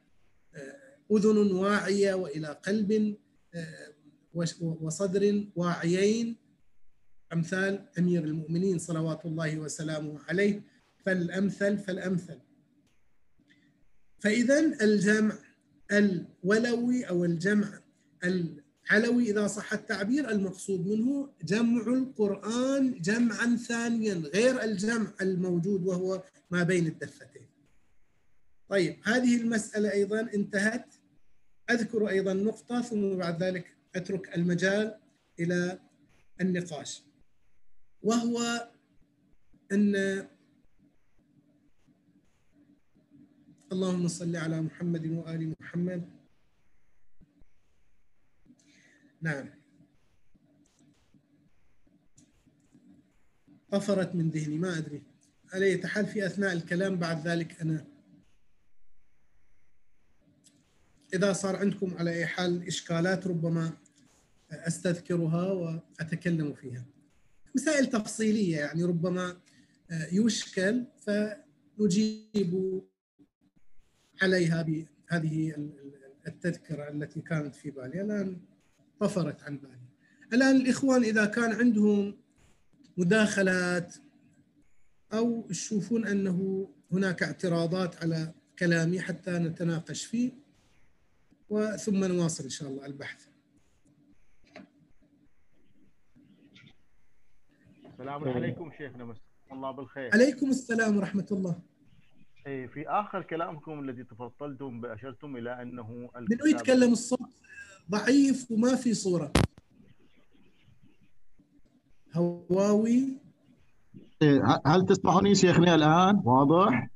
[0.55, 0.77] آه،
[1.13, 3.17] أذن واعية وإلى قلب
[3.55, 3.98] آه،
[4.61, 6.37] وصدر واعيين
[7.33, 10.63] أمثال أمير المؤمنين صلوات الله وسلامه عليه.
[11.07, 12.39] فالأمثل فالأمثل.
[14.19, 15.39] فاذا الجمع
[15.93, 17.81] الولوي أو الجمع
[18.25, 26.63] العلوي إذا صح التعبير المقصود منه جمع القرآن جمعا ثانيا غير الجمع الموجود وهو ما
[26.63, 27.47] بين الدفتين.
[28.69, 30.95] طيب هذه المسألة أيضا انتهت.
[31.71, 34.99] أذكر أيضا نقطة ثم بعد ذلك اترك المجال
[35.41, 35.81] إلى
[36.41, 37.03] النقاش.
[38.03, 38.69] وهو
[39.73, 39.95] أن
[43.73, 46.11] اللهم صل على محمد وآل محمد.
[49.23, 49.49] نعم.
[53.71, 55.03] طفرت من ذهني ما أدري.
[55.53, 57.87] على حال في أثناء الكلام بعد ذلك أنا
[61.15, 63.73] إذا صار عندكم على أي حال إشكالات ربما
[64.51, 66.87] أستذكرها وأتكلم فيها.
[67.57, 69.37] مسائل تفصيلية يعني ربما
[70.13, 72.83] يشكل فنجيب
[74.23, 75.71] عليها بهذه
[76.27, 78.41] التذكرة التي كانت في بالي الآن
[79.01, 79.89] طفرت عن بالي.
[80.33, 82.19] الآن الإخوان إذا كان عندهم
[82.97, 83.95] مداخلات
[85.13, 90.48] أو يشوفون أنه هناك اعتراضات على كلامي حتى نتناقش فيه
[91.51, 93.29] وثم نواصل إن شاء الله البحث.
[97.93, 100.11] السلام عليكم شيخنا مساء الله بالخير.
[100.13, 101.61] عليكم السلام ورحمة الله.
[102.47, 107.31] اي في آخر كلامكم الذي تفضلتم بأشرتم إلى أنه منو يتكلم الصوت؟
[107.91, 109.33] ضعيف وما في صورة.
[112.15, 113.19] هواوي.
[114.23, 116.89] إيه، هل تسمعوني شيخنا الآن؟ واضح؟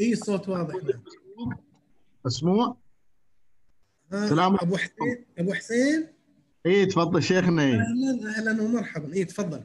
[0.00, 0.74] اي الصوت واضح.
[0.74, 1.71] نعم
[2.24, 2.76] مسموع؟
[4.10, 4.54] سلام.
[4.54, 6.06] أبو حسين أبو حسين.
[6.66, 7.62] اي تفضل شيخنا.
[7.62, 9.14] أهلا أهلا ومرحبا.
[9.14, 9.64] اي تفضل.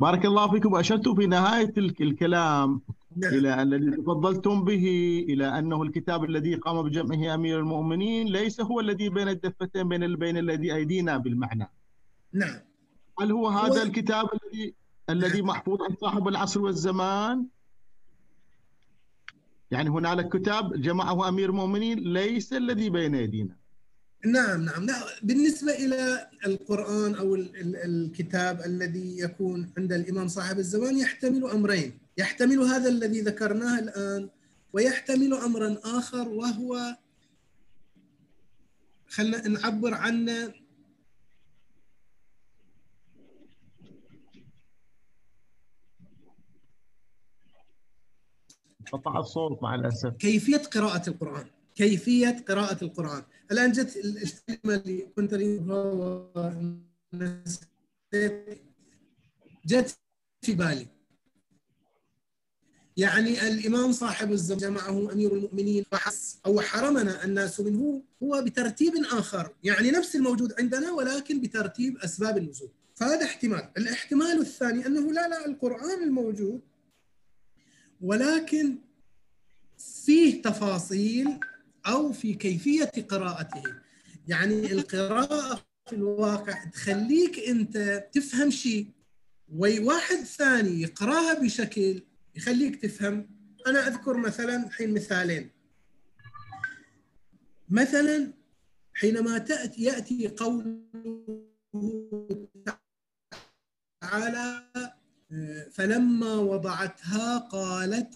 [0.00, 0.74] بارك الله فيكم.
[0.76, 2.80] اشرتوا في نهاية الكلام
[3.16, 3.34] نعم.
[3.34, 4.86] إلى الذي تفضلتم به
[5.28, 10.36] إلى أنه الكتاب الذي قام بجمعه أمير المؤمنين ليس هو الذي بين الدفتين بين بين
[10.36, 11.70] الذي أيدينا بالمعنى.
[12.32, 12.60] نعم.
[13.20, 13.82] هل هو هذا هو...
[13.82, 14.74] الكتاب الذي
[15.10, 15.48] الذي نعم.
[15.48, 17.46] محفوظ عن صاحب العصر والزمان؟
[19.74, 23.56] يعني هنالك كتاب جمعه امير المؤمنين ليس الذي بين ايدينا
[24.24, 24.84] نعم نعم.
[24.86, 27.34] لا بالنسبة إلى القرآن أو
[27.64, 31.98] الكتاب الذي يكون عند الإمام صاحب الزمان يحتمل أمرين.
[32.18, 34.28] يحتمل هذا الذي ذكرناه الآن
[34.72, 36.96] ويحتمل أمرا آخر وهو
[39.08, 40.52] خلنا نعبر عنه
[48.94, 50.16] قطع الصوت مع الأسف.
[50.16, 55.34] كيفية قراءة القرآن؟ كيفية قراءة القرآن؟ الآن جت الكلمة اللي كنت
[59.66, 59.98] جت
[60.42, 60.86] في بالي.
[62.96, 69.52] يعني الإمام صاحب الزمان جمعه أمير المؤمنين فحس أو حرمنا الناس منه هو بترتيب آخر.
[69.64, 72.68] يعني نفس الموجود عندنا ولكن بترتيب أسباب النزول.
[72.94, 73.68] فهذا احتمال.
[73.76, 76.60] الاحتمال الثاني أنه لا لا القرآن الموجود
[78.04, 78.78] ولكن
[80.04, 81.40] فيه تفاصيل
[81.86, 83.62] أو في كيفية قراءته.
[84.28, 88.90] يعني القراءة في الواقع تخليك أنت تفهم شيء
[89.48, 92.02] وواحد ثاني يقراها بشكل
[92.34, 93.30] يخليك تفهم.
[93.66, 95.50] أنا أذكر مثلا حين مثالين.
[97.68, 98.32] مثلا
[98.94, 100.80] حينما تأتي يأتي قوله
[104.00, 104.63] تعالى
[105.72, 108.14] فلما وضعتها قالت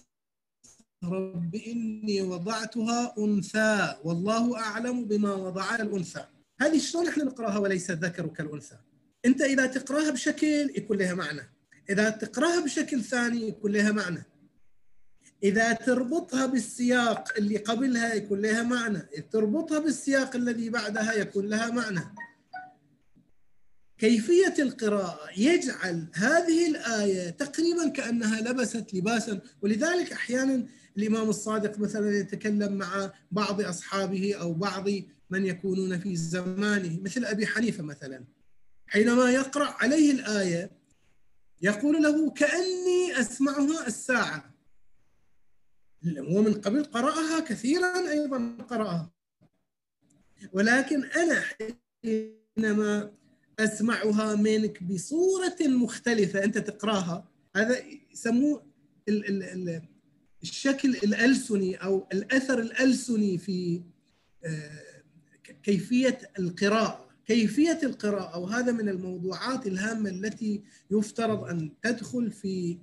[1.03, 6.25] رب إني وضعتها أنثى والله أعلم بما وضع الأنثى.
[6.61, 8.77] هذه شلون إحنا نقراها وليس الذكر كالأنثى؟
[9.25, 11.53] أنت إذا تقراها بشكل يكون لها معنى.
[11.89, 14.23] إذا تقراها بشكل ثاني يكون لها معنى.
[15.43, 18.97] إذا تربطها بالسياق اللي قبلها يكون لها معنى.
[19.13, 22.01] إذا تربطها بالسياق الذي بعدها يكون لها معنى.
[23.99, 29.41] كيفية القراءة يجعل هذه الآية تقريبا كأنها لبست لباسا.
[29.61, 34.89] ولذلك أحيانا الإمام الصادق مثلا يتكلم مع بعض أصحابه أو بعض
[35.29, 38.23] من يكونون في زمانه مثل أبي حنيفة مثلا.
[38.87, 40.71] حينما يقرأ عليه الآية
[41.61, 44.55] يقول له كأني أسمعها الساعة
[46.05, 49.11] هو من قبل قرأها كثيرا أيضا قرأها.
[50.53, 51.43] ولكن أنا
[52.05, 53.18] حينما
[53.59, 57.27] أسمعها منك بصورة مختلفة أنت تقرأها.
[57.55, 57.77] هذا
[58.13, 58.63] يسموه
[60.43, 63.81] الشكل الألسني أو الأثر الألسني في
[64.45, 65.03] آه،
[65.63, 67.09] كيفية القراءة.
[67.25, 72.77] كيفية القراءة وهذا من الموضوعات الهامة التي يفترض أن تدخل في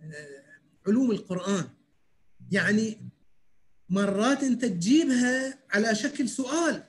[0.00, 0.44] آه،
[0.86, 1.64] علوم القرآن.
[2.52, 2.98] يعني
[3.88, 6.84] مرات أنت تجيبها على شكل سؤال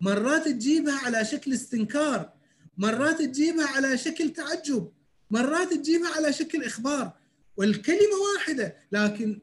[0.00, 2.39] مرات تجيبها على شكل استنكار.
[2.80, 4.92] مرات تجيبها على شكل تعجب
[5.30, 7.12] مرات تجيبها على شكل إخبار
[7.56, 9.40] والكلمة واحدة لكن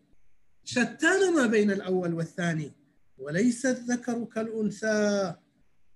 [0.64, 2.72] شتان ما بين الأول والثاني.
[3.18, 5.36] وليس الذكر كالأنثى.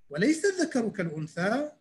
[0.10, 1.72] وليس الذكر كالأنثى.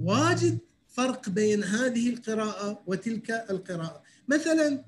[0.00, 4.02] واجد فرق بين هذه القراءة وتلك القراءة.
[4.28, 4.84] مثلا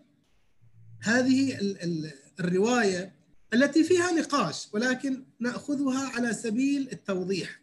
[1.00, 1.58] هذه
[2.40, 3.12] الرواية
[3.54, 7.59] التي فيها نقاش ولكن نأخذها على سبيل التوضيح.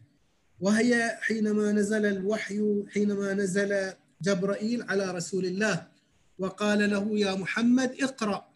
[0.60, 3.92] وهي حينما نزل الوحي حينما نزل
[4.22, 5.88] جبرائيل على رسول الله
[6.38, 8.48] وقال له يا محمد اقرأ.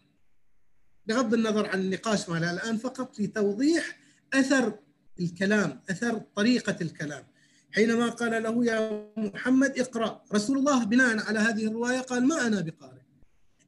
[1.05, 3.97] بغض النظر عن النقاش معنا الآن فقط لتوضيح
[4.33, 4.79] أثر
[5.19, 7.23] الكلام أثر طريقة الكلام.
[7.71, 10.23] حينما قال له يا محمد اقرأ.
[10.33, 13.01] رسول الله بناء على هذه الرواية قال ما أنا بقارئ.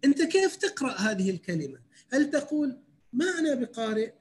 [0.05, 1.79] أنت كيف تقرأ هذه الكلمة؟
[2.13, 2.77] هل تقول
[3.13, 4.13] ما أنا بقارئ؟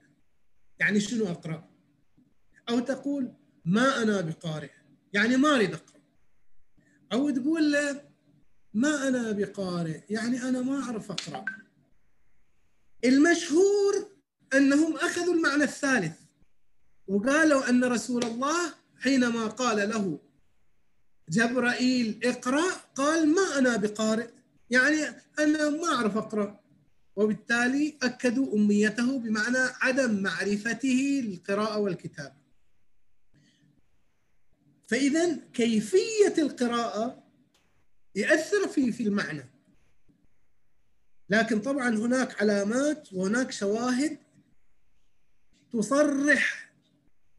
[0.79, 1.69] يعني شنو أقرأ؟
[2.69, 3.33] أو تقول
[3.65, 4.69] ما أنا بقارئ.
[5.13, 6.01] يعني ما أريد أقرأ
[7.13, 8.01] أو تقول له
[8.73, 10.01] ما أنا بقارئ.
[10.09, 11.45] يعني أنا ما أعرف أقرأ.
[13.05, 14.09] المشهور
[14.53, 16.19] أنهم أخذوا المعنى الثالث.
[17.07, 20.19] وقالوا أن رسول الله حينما قال له
[21.29, 24.27] جبرائيل اقرأ قال ما أنا بقارئ.
[24.69, 25.01] يعني
[25.39, 26.59] أنا ما أعرف أقرأ.
[27.15, 32.44] وبالتالي أكدوا أميته بمعنى عدم معرفته للقراءة والكتابة.
[34.87, 37.23] فإذا كيفية القراءة
[38.15, 39.49] يأثر في في المعنى.
[41.29, 44.17] لكن طبعا هناك علامات وهناك شواهد
[45.73, 46.71] تصرح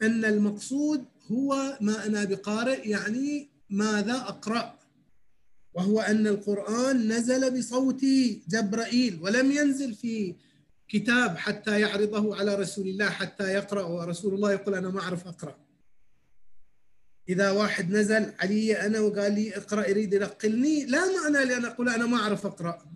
[0.03, 4.79] أن المقصود هو ما أنا بقارئ يعني ماذا أقرأ.
[5.75, 8.05] وهو أن القرآن نزل بصوت
[8.49, 10.35] جبرائيل ولم ينزل في
[10.89, 13.83] كتاب حتى يعرضه على رسول الله حتى يقرأ.
[13.83, 15.66] ورسول الله يقول أنا ما أعرف أقرأ.
[17.29, 22.07] إذا واحد نزل علي أنا وقال لي اقرأ يريد ينقلني لا معنى لأن أقول أنا
[22.07, 22.87] ما أعرف أقرأ.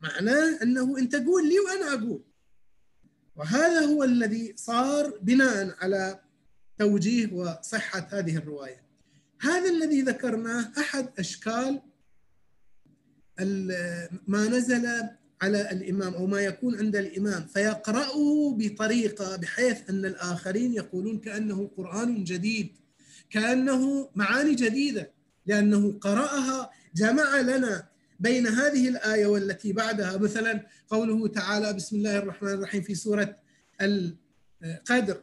[0.00, 2.22] معناه أنه أنت قول لي وأنا أقول.
[3.36, 6.20] وهذا هو الذي صار بناء على
[6.78, 8.82] توجيه وصحة هذه الرواية.
[9.40, 11.82] هذا الذي ذكرناه أحد أشكال
[14.26, 14.86] ما نزل
[15.42, 17.46] على الإمام أو ما يكون عند الإمام.
[17.46, 22.76] فيقرأه بطريقة بحيث أن الآخرين يقولون كأنه قرآن جديد.
[23.30, 25.10] كأنه معاني جديدة
[25.46, 27.88] لأنه قرأها جمع لنا
[28.20, 30.16] بين هذه الآية والتي بعدها.
[30.16, 33.36] مثلا قوله تعالى بسم الله الرحمن الرحيم في سورة
[33.80, 35.22] القدر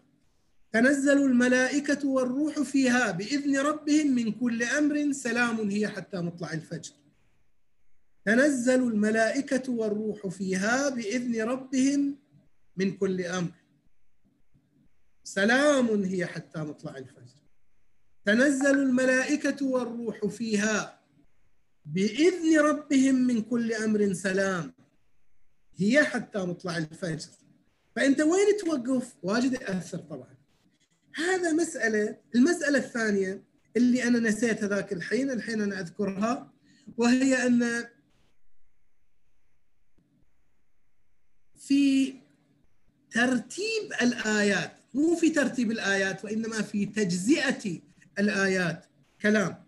[0.71, 6.93] تنزل الملائكة والروح فيها بإذن ربهم من كل أمر سلام هي حتى مطلع الفجر.
[8.25, 12.17] تنزل الملائكة والروح فيها بإذن ربهم
[12.77, 13.51] من كل أمر
[15.23, 17.34] سلام هي حتى مطلع الفجر.
[18.25, 21.01] تنزل الملائكة والروح فيها
[21.85, 24.73] بإذن ربهم من كل أمر سلام.
[25.77, 27.29] هي حتى مطلع الفجر.
[27.95, 30.35] فأنت وين توقف؟ واجد يأثر طبعا.
[31.15, 33.43] هذا مسألة المسألة الثانية
[33.77, 36.53] اللي أنا نسيتها ذاك الحين الحين أنا أذكرها
[36.97, 37.85] وهي أن
[41.55, 42.13] في
[43.11, 44.71] ترتيب الآيات.
[44.93, 47.84] مو في ترتيب الآيات وإنما في تجزئة
[48.19, 48.85] الآيات
[49.21, 49.65] كلام.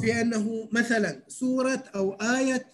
[0.00, 2.66] في أنه مثلا سورة أو آية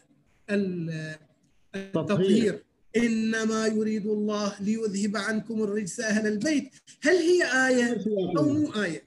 [1.75, 2.65] التطهير.
[2.97, 6.71] إنما يريد الله ليذهب عنكم الرجس أهل البيت.
[7.03, 8.05] هل هي آية
[8.39, 9.03] أو مو آية؟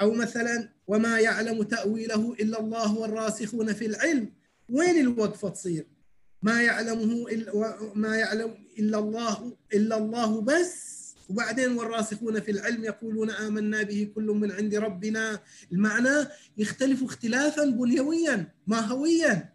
[0.00, 4.32] أو مثلا وما يعلم تأويله إلا الله والراسخون في العلم.
[4.68, 5.86] وين الوقفة تصير؟
[6.42, 10.99] ما يعلمه إلا ما يعلم إلا الله إلا الله بس؟
[11.30, 15.40] وبعدين والراسخون في العلم يقولون آمنا به كل من عند ربنا.
[15.72, 16.28] المعنى
[16.58, 19.52] يختلف اختلافا بنيويا ماهويا.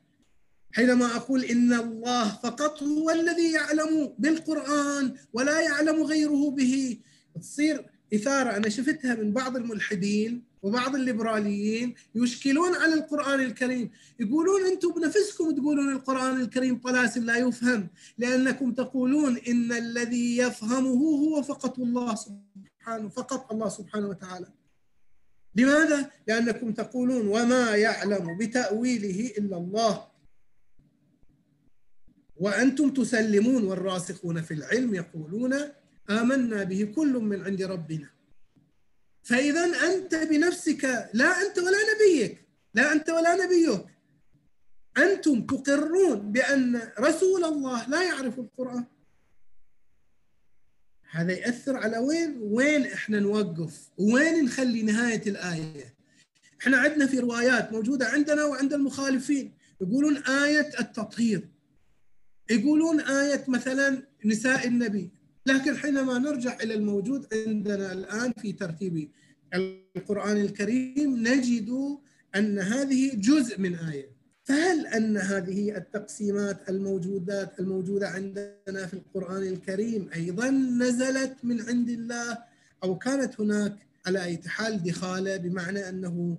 [0.72, 6.98] حينما أقول إن الله فقط هو الذي يعلم بالقرآن ولا يعلم غيره به
[7.42, 8.58] تصير إثارة.
[8.58, 13.92] أنا شفتها من بعض الملحدين وبعض الليبراليين يشكلون على القرآن الكريم.
[14.20, 17.88] يقولون أنتم بنفسكم تقولون القرآن الكريم طلاسم لا يفهم
[18.18, 24.50] لأنكم تقولون إن الذي يفهمه هو فقط الله سبحانه فقط الله سبحانه وتعالى.
[25.56, 30.08] لماذا؟ لأنكم تقولون وما يعلم بتأويله إلا الله.
[32.36, 35.54] وأنتم تسلمون والراسخون في العلم يقولون
[36.10, 38.15] آمنا به كل من عند ربنا.
[39.26, 43.86] فإذا أنت بنفسك لا أنت ولا نبيك لا أنت ولا نبيك.
[44.98, 48.86] أنتم تقرون بأن رسول الله لا يعرف القرآن.
[51.12, 55.96] هذا يأثر على وين؟ وين إحنا نوقف؟ وين نخلي نهاية الآية؟
[56.62, 59.54] إحنا عندنا في روايات موجودة عندنا وعند المخالفين.
[59.82, 61.50] يقولون آية التطهير.
[62.50, 65.10] يقولون آية مثلا نساء النبي.
[65.46, 69.12] لكن حينما نرجع إلى الموجود عندنا الآن في ترتيب
[69.96, 71.98] القرآن الكريم نجد
[72.36, 74.16] أن هذه جزء من آية.
[74.44, 82.38] فهل أن هذه التقسيمات الموجودات الموجودة عندنا في القرآن الكريم أيضا نزلت من عند الله
[82.84, 83.78] أو كانت هناك
[84.08, 86.38] على أي حال دخالة بمعنى أنه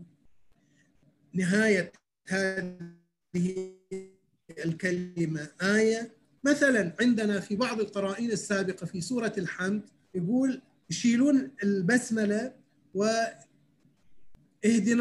[1.32, 1.92] نهاية
[2.28, 3.72] هذه
[4.64, 6.15] الكلمة آية
[6.46, 9.82] مثلا عندنا في بعض القرائن السابقة في سورة الحمد
[10.14, 12.52] يقول يشيلون البسملة
[12.94, 13.44] واهدنا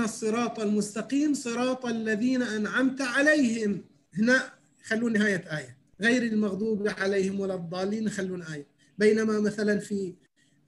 [0.03, 3.83] الصراط المستقيم صراط الذين أنعمت عليهم.
[4.13, 5.77] هنا خلون نهاية آية.
[6.01, 8.67] غير المغضوب عليهم ولا الضالين خلون آية.
[8.97, 10.15] بينما مثلا في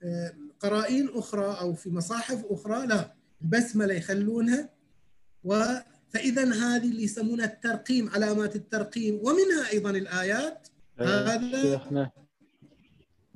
[0.02, 4.68] آه، قرائن أخرى أو في مصاحف أخرى لا البسملة يخلونها.
[5.44, 5.64] و
[6.10, 9.14] فإذا هذه اللي يسمونها الترقيم علامات الترقيم.
[9.14, 10.67] ومنها أيضا الآيات آه،
[11.00, 11.80] هذا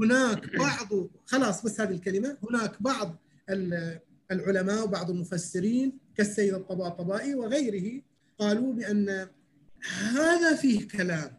[0.01, 0.89] هناك بعض
[1.27, 3.17] خلاص بس هذه الكلمة هناك بعض
[4.31, 8.03] العلماء وبعض المفسرين كالسيد الطباطبائي وغيره
[8.39, 9.29] قالوا بأن
[10.13, 11.31] هذا فيه كلام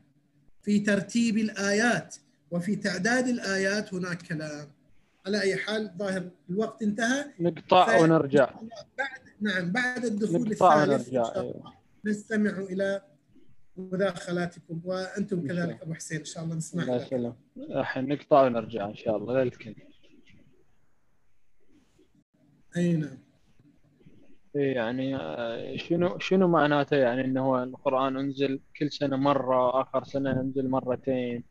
[0.62, 2.16] في ترتيب الآيات
[2.52, 4.68] وفي تعداد الآيات هناك كلام.
[5.26, 7.26] على أي حال ظاهر الوقت انتهى.
[7.40, 8.50] نقطع ونرجع
[8.98, 11.74] بعد نعم بعد الدخول الثالث ونرجع أيوة.
[12.06, 13.02] نستمع إلى
[13.78, 16.96] مداخلاتكم وأنتم كذلك أبو حسين إن شاء الله نسمع الله.
[16.96, 19.76] يسلم الحين نقطع ونرجع إن شاء الله للكل
[22.78, 23.18] أي نعم.
[24.56, 30.04] إيه يعني آه، شنو شنو معناته يعني إنه هو القرآن أنزل كل سنة مرة اخر
[30.04, 31.44] سنة ينزل مرتين؟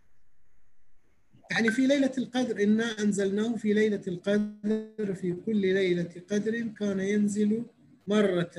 [1.50, 7.64] يعني في ليلة القدر إنا أنزلناه في ليلة القدر في كل ليلة قدر كان ينزل
[8.06, 8.50] مرة.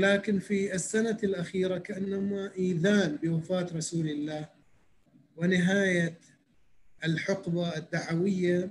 [0.00, 4.48] ولكن في السنة الأخيرة كأنما إيذان بوفاة رسول الله
[5.36, 6.18] ونهاية
[7.04, 8.70] الحقبة الدعوية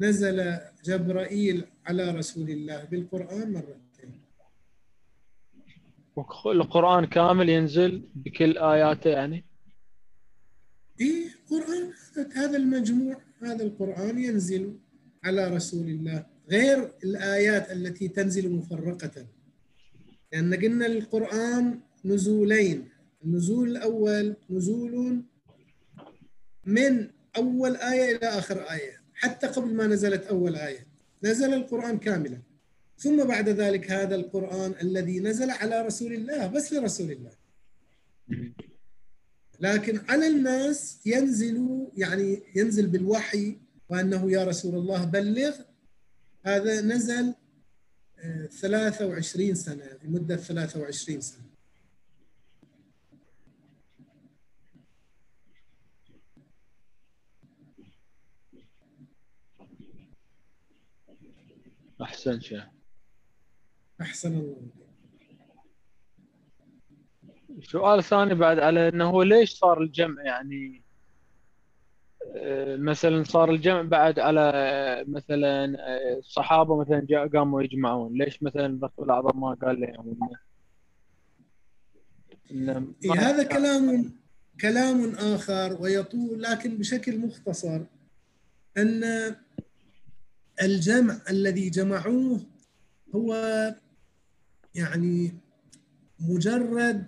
[0.00, 4.20] نزل جبرائيل على رسول الله بالقرآن مرتين.
[6.44, 9.44] والقرآن كامل ينزل بكل آياته يعني؟
[11.00, 11.92] إيه قرآن
[12.36, 14.78] هذا المجموع هذا القرآن ينزل
[15.24, 19.37] على رسول الله غير الآيات التي تنزل مفرقة.
[20.32, 22.88] لأن قلنا القرآن نزولين.
[23.24, 25.22] النزول الأول نزول
[26.64, 29.02] من أول آية إلى آخر آية.
[29.14, 30.86] حتى قبل ما نزلت أول آية.
[31.24, 32.42] نزل القرآن كاملا.
[32.98, 37.32] ثم بعد ذلك هذا القرآن الذي نزل على رسول الله بس لرسول الله.
[39.60, 43.58] لكن على الناس ينزل يعني ينزل بالوحي
[43.88, 45.56] وأنه يا رسول الله بلغ
[46.46, 47.34] هذا نزل
[48.60, 51.48] 23 سنة لمدة 23 سنة.
[62.02, 62.62] أحسن شيء
[64.00, 64.56] أحسن الله.
[67.62, 70.87] سؤال ثاني بعد على إنه هو ليش صار الجمع يعني
[72.76, 78.18] مثلا صار الجمع بعد على آه، مثلا آه، الصحابه مثلا جاء قاموا يجمعون.
[78.18, 80.38] ليش مثلا الرسول الأعظم ما قال لهم ما-
[83.04, 84.12] إيه هذا كلام
[84.60, 87.80] كلام آخر ويطول لكن بشكل مختصر
[88.76, 89.04] أن
[90.62, 92.40] الجمع الذي جمعوه
[93.14, 93.34] هو
[94.74, 95.32] يعني
[96.20, 97.04] مجرد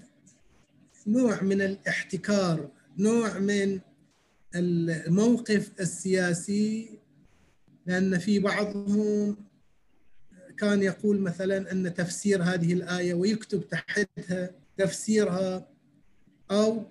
[1.06, 2.68] نوع من الاحتكار
[2.98, 3.80] نوع من
[4.54, 6.98] الموقف السياسي
[7.86, 9.36] لأن في بعضهم
[10.58, 15.68] كان يقول مثلا أن تفسير هذه الآية ويكتب تحتها تفسيرها
[16.50, 16.84] أو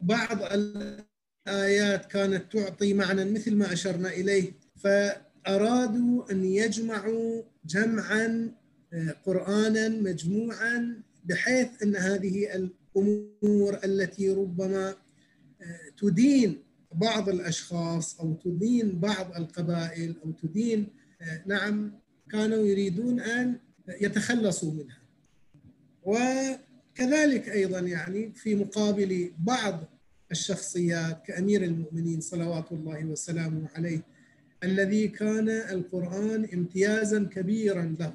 [0.00, 8.52] بعض الآيات كانت تعطي معنى مثل ما أشرنا إليه فأرادوا أن يجمعوا جمعا
[9.24, 14.94] قرآنا مجموعا بحيث أن هذه الأمور التي ربما
[15.98, 16.62] تدين
[16.94, 20.86] بعض الأشخاص أو تدين بعض القبائل أو تدين
[21.22, 21.92] آه، نعم
[22.30, 23.58] كانوا يريدون أن
[24.00, 24.98] يتخلصوا منها.
[26.04, 29.84] وكذلك أيضا يعني في مقابل بعض
[30.30, 34.02] الشخصيات كأمير المؤمنين صلوات الله وسلامه عليه
[34.64, 38.14] الذي كان القرآن امتيازا كبيرا له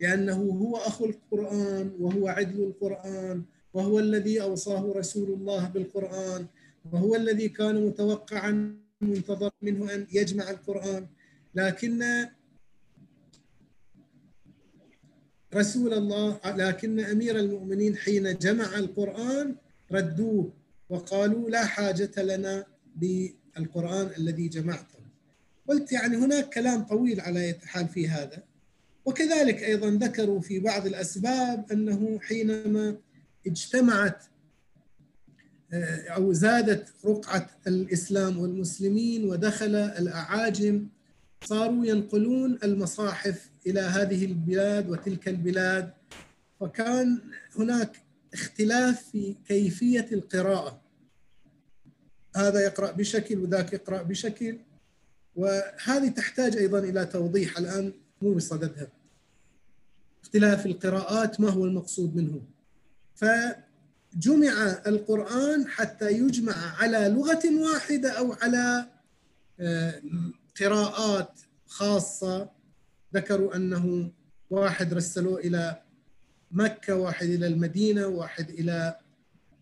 [0.00, 3.42] لأنه هو أخو القرآن وهو عدل القرآن
[3.74, 6.46] وهو الذي أوصاه رسول الله بالقرآن.
[6.92, 11.06] وهو الذي كان متوقعا منتظر منه أن يجمع القرآن
[11.54, 12.04] لكن
[15.54, 19.56] رسول الله لكن أمير المؤمنين حين جمع القرآن
[19.92, 20.52] ردوه
[20.88, 22.66] وقالوا لا حاجة لنا
[22.96, 24.96] بالقرآن الذي جمعته.
[25.68, 28.42] قلت يعني هناك كلام طويل على حال في هذا
[29.04, 32.96] وكذلك أيضا ذكروا في بعض الأسباب أنه حينما
[33.46, 34.24] اجتمعت
[35.72, 40.86] آه، أو زادت رقعة الإسلام والمسلمين ودخل الأعاجم
[41.44, 45.92] صاروا ينقلون المصاحف إلى هذه البلاد وتلك البلاد.
[46.60, 47.20] فكان
[47.58, 47.96] هناك
[48.34, 50.80] اختلاف في كيفية القراءة.
[52.36, 54.58] هذا يقرأ بشكل وذاك يقرأ بشكل.
[55.36, 57.58] وهذه تحتاج أيضا إلى توضيح.
[57.58, 57.92] الآن
[58.22, 58.88] مو بصددها.
[60.22, 62.42] اختلاف القراءات ما هو المقصود منه؟
[64.16, 68.86] فجمع القرآن حتى يجمع على لغة واحدة أو على
[69.60, 70.02] آه،
[70.60, 72.50] قراءات خاصة.
[73.14, 74.10] ذكروا أنه
[74.50, 75.82] واحد رسلوه إلى
[76.50, 78.98] مكة واحد إلى المدينة واحد إلى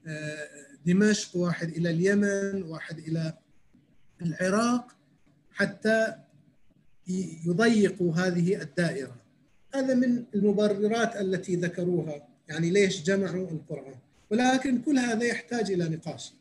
[0.07, 0.49] آه،
[0.87, 3.33] دمشق واحد إلى اليمن واحد إلى
[4.23, 4.97] العراق
[5.53, 6.15] حتى
[7.47, 9.17] يضيقوا هذه الدائرة.
[9.75, 12.29] هذا من المبررات التي ذكروها.
[12.49, 14.04] يعني ليش جمعوا القرآن؟
[14.35, 16.33] ولكن كل هذا يحتاج إلى نقاش.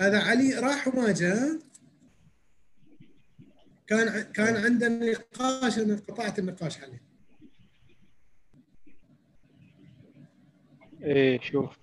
[0.00, 1.58] هذا علي راح وما جاء.
[3.86, 7.02] كان كان عندنا نقاش أنا قطعت النقاش عليه
[11.02, 11.76] إيه شوف.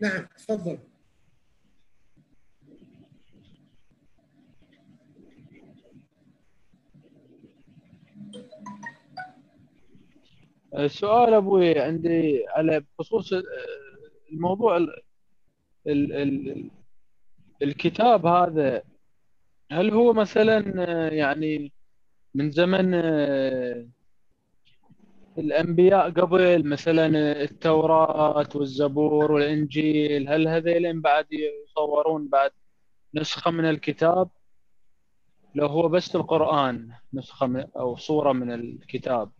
[0.00, 0.78] نعم تفضل.
[10.78, 13.32] السؤال أبوي عندي على بخصوص
[14.32, 15.02] الموضوع ال
[15.86, 16.70] ال ال
[17.62, 18.82] الكتاب هذا
[19.72, 20.58] هل هو مثلا
[21.14, 21.72] يعني
[22.34, 22.94] من زمن
[25.38, 27.06] الأنبياء قبل مثلا
[27.42, 32.50] التوراة والزبور والإنجيل هل هذيلين بعد يصورون بعد
[33.14, 34.30] نسخة من الكتاب؟
[35.54, 39.30] لو هو بس القرآن نسخة أو صورة من الكتاب.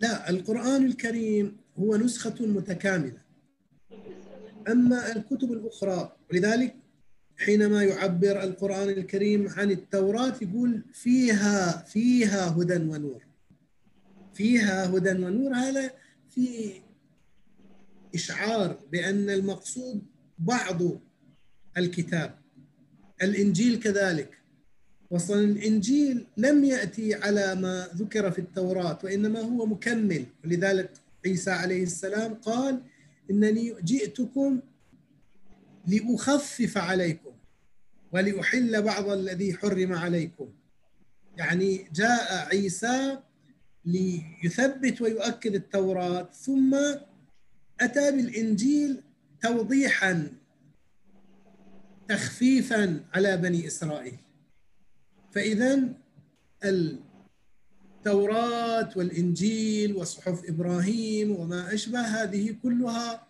[0.00, 3.20] لا القرآن الكريم هو نسخة متكاملة.
[4.68, 6.76] أما الكتب الأخرى ولذلك
[7.36, 13.22] حينما يعبر القرآن الكريم عن التوراة يقول فيها فيها هدى ونور.
[14.34, 15.90] فيها هدى ونور هذا
[16.30, 16.72] في
[18.14, 20.02] إشعار بأن المقصود
[20.38, 20.82] بعض
[21.76, 22.38] الكتاب.
[23.22, 24.43] الإنجيل كذلك.
[25.10, 30.26] وصل الإنجيل لم يأتي على ما ذكر في التوراة وإنما هو مكمل.
[30.44, 30.90] ولذلك
[31.26, 32.82] عيسى عليه السلام قال
[33.30, 34.60] إنني جئتكم
[35.86, 37.32] لأخفف عليكم
[38.12, 40.48] ولأحل بعض الذي حرم عليكم.
[41.36, 43.18] يعني جاء عيسى
[43.84, 46.76] ليثبت ويؤكد التوراة ثم
[47.80, 49.02] أتى بالإنجيل
[49.42, 50.28] توضيحا
[52.08, 54.23] تخفيفا على بني إسرائيل.
[55.34, 55.88] فإذا
[58.04, 63.26] التوراة والإنجيل وصحف إبراهيم وما أشبه هذه كلها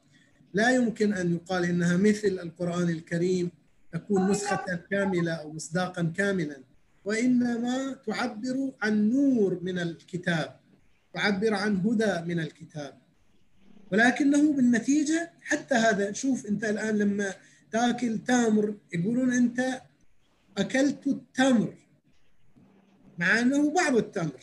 [0.54, 3.50] لا يمكن أن يقال إنها مثل القرآن الكريم
[3.92, 6.56] تكون نسخة كاملة أو مصداقا كاملا
[7.04, 10.64] وإنما تعبر عن نور من الكتاب
[11.14, 12.98] تعبر عن هدى من الكتاب.
[13.92, 17.34] ولكنه بالنتيجة حتى هذا شوف أنت الآن لما
[17.70, 19.82] تأكل تمر يقولون أنت
[20.58, 21.74] أكلت التمر.
[23.18, 24.40] مع أنه بعض التمر.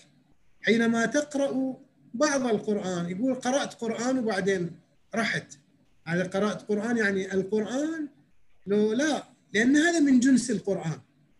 [0.61, 1.77] حينما تقرأ
[2.13, 4.71] بعض القرآن يقول قرأت قرآن وبعدين
[5.15, 5.53] رحت.
[6.07, 8.07] هذا قرأت قرآن يعني القرآن
[8.67, 10.99] لو لا لأن هذا من جنس القرآن.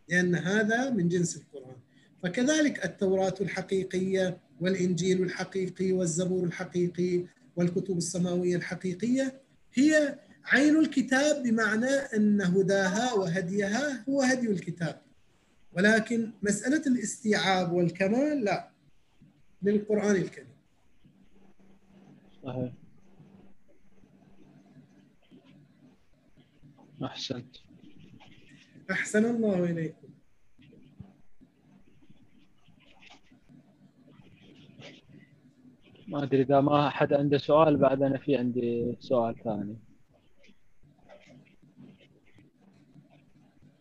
[0.09, 1.75] لأن هذا من جنس القرآن.
[2.23, 7.25] فكذلك التوراة الحقيقية والإنجيل الحقيقي والزبور الحقيقي
[7.55, 9.41] والكتب السماوية الحقيقية
[9.73, 15.01] هي عين الكتاب بمعنى أن هداها وهديها هو هدي الكتاب.
[15.73, 18.71] ولكن مسألة الاستيعاب والكمال لا
[19.61, 20.47] للقرآن الكريم.
[22.43, 22.73] صحيح.
[27.03, 27.55] أحسنت.
[28.91, 30.07] أحسن الله إليكم.
[36.07, 39.77] ما أدري إذا ما أحد عنده سؤال بعد أنا في عندي سؤال ثاني.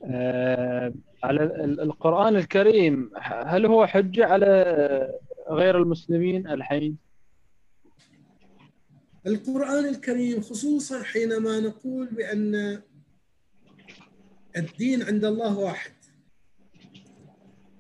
[0.05, 0.93] آه
[1.23, 6.97] على القرآن الكريم هل هو حجة على غير المسلمين الحين؟
[9.27, 12.83] القرآن الكريم خصوصا حينما نقول بأن
[14.57, 15.93] الدين عند الله واحد.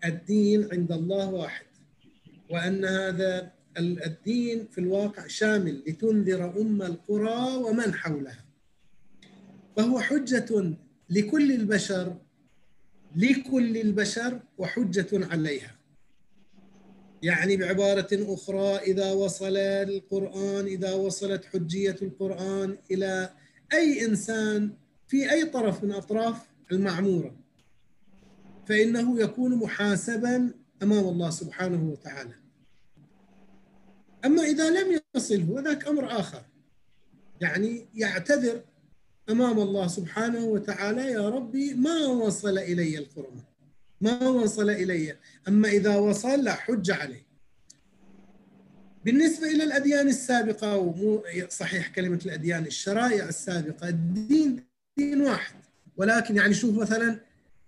[0.04, 1.66] الدين عند الله واحد.
[2.50, 8.44] وأن هذا الدين في الواقع شامل لتنذر أم القرى ومن حولها.
[9.76, 10.74] فهو حجة
[11.10, 12.16] لكل البشر
[13.16, 15.76] لكل البشر وحجة عليها.
[17.22, 23.30] يعني بعبارة أخرى إذا وصل القرآن إذا وصلت حجية القرآن إلى
[23.72, 24.72] أي إنسان
[25.08, 26.36] في أي طرف من أطراف
[26.72, 27.36] المعمورة
[28.66, 32.34] فإنه يكون محاسبا أمام الله سبحانه وتعالى.
[34.24, 36.42] أما إذا لم يصله ذاك أمر آخر.
[37.40, 38.62] يعني يعتذر
[39.28, 43.40] أمام الله سبحانه وتعالى يا ربي ما وصل إلي القرآن.
[44.00, 45.16] ما وصل إلي.
[45.48, 47.26] أما إذا وصل لا حج عليه.
[49.04, 54.64] بالنسبة إلى الأديان السابقة ومو صحيح كلمة الأديان الشرائع السابقة الدين
[54.96, 55.54] دين واحد.
[55.96, 57.20] ولكن يعني شوف مثلا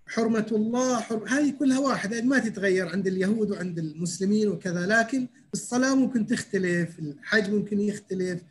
[0.07, 1.27] حرمة الله حرم...
[1.27, 4.85] هذه كلها واحدة ما تتغير عند اليهود وعند المسلمين وكذا.
[4.85, 8.41] لكن الصلاة ممكن تختلف الحج ممكن يختلف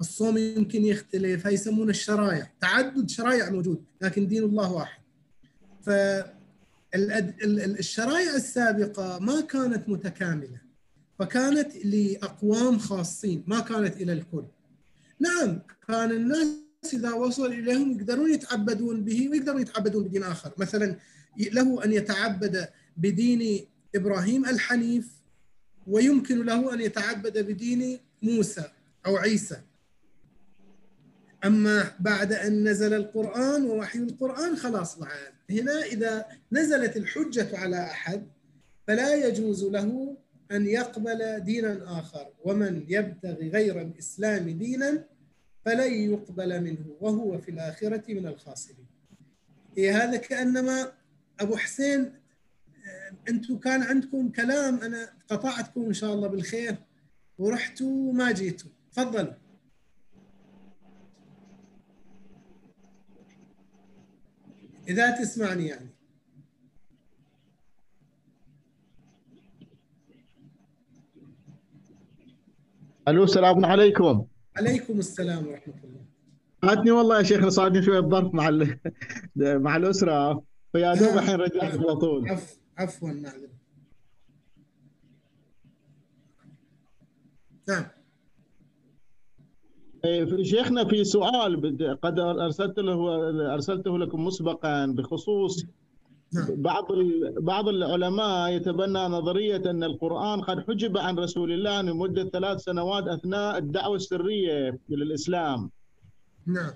[0.00, 5.02] الصوم يمكن يختلف هاي يسمونه الشرائع تعدد شرائع موجود لكن دين الله واحد.
[6.92, 10.60] فالشرائع السابقة ما كانت متكاملة
[11.18, 14.44] فكانت لأقوام خاصين ما كانت إلى الكل.
[15.20, 16.48] نعم كان الناس
[16.92, 20.52] إذا وصل إليهم يقدرون يتعبدون به ويقدرون يتعبدون بدين آخر.
[20.58, 20.96] مثلا
[21.38, 25.08] له أن يتعبد بدين إبراهيم الحنيف
[25.86, 28.64] ويمكن له أن يتعبد بدين موسى
[29.06, 29.56] أو عيسى.
[31.46, 38.26] أما بعد أن نزل القرآن ووحي القرآن خلاص بعد هنا إذا نزلت الحجة على أحد
[38.86, 40.16] فلا يجوز له
[40.52, 42.26] أن يقبل دينا آخر.
[42.44, 45.04] ومن يبتغي غير الإسلام دينا
[45.64, 48.86] فلن يقبل منه وهو في الآخرة من الخاسرين.
[49.78, 50.92] إيه هذا كأنما
[51.40, 52.12] أبو حسين
[53.28, 56.76] أنتم كان عندكم كلام أنا قطعتكم إن شاء الله بالخير
[57.38, 59.45] ورحتوا ما جيتوا تفضلوا.
[64.88, 65.90] إذا تسمعني يعني.
[73.08, 74.26] ألو السلام عليكم.
[74.56, 76.04] عليكم السلام ورحمة الله.
[76.62, 78.78] فاتني والله يا شيخنا صادني شوية ظرف مع ال...
[79.64, 80.42] مع الأسرة.
[80.72, 82.28] فيا دوب الحين رجعت على طول.
[82.28, 83.56] عفوا عفوا معذره
[87.68, 87.84] نعم.
[90.04, 91.60] إيه، شيخنا في سؤال
[92.02, 92.98] قد أرسلت له
[93.54, 95.64] أرسلته لكم مسبقا بخصوص.
[96.48, 96.84] بعض
[97.40, 103.58] بعض العلماء يتبنى نظرية أن القرآن قد حجب عن رسول الله لمدة ثلاث سنوات أثناء
[103.58, 105.70] الدعوة السرية للإسلام.
[106.46, 106.70] نعم.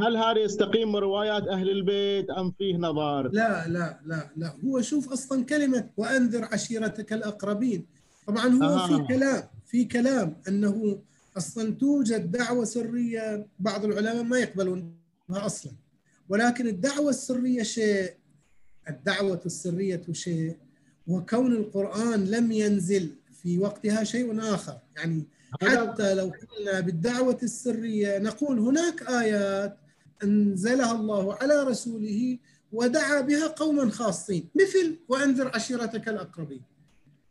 [0.00, 5.12] هل هذا يستقيم روايات أهل البيت أم فيه نظر؟ لا لا لا لا هو شوف
[5.12, 7.86] أصلا كلمة وأنذر عشيرتك الأقربين
[8.26, 8.86] طبعا هو آه.
[8.86, 10.98] في كلام في كلام أنه
[11.36, 14.92] أصلا توجد دعوة سرية بعض العلماء ما يقبلونها
[15.30, 15.72] أصلا.
[16.28, 18.14] ولكن الدعوة السرية شيء
[18.88, 20.56] الدعوة السرية شيء
[21.06, 23.10] وكون القرآن لم ينزل
[23.42, 24.78] في وقتها شيء آخر.
[24.96, 25.24] يعني
[25.62, 29.78] حتى لو قلنا بالدعوة السرية نقول هناك آيات
[30.24, 32.38] أنزلها الله على رسوله
[32.72, 34.48] ودعا بها قوما خاصين.
[34.54, 36.62] مثل وأنذر عشيرتك الأقربين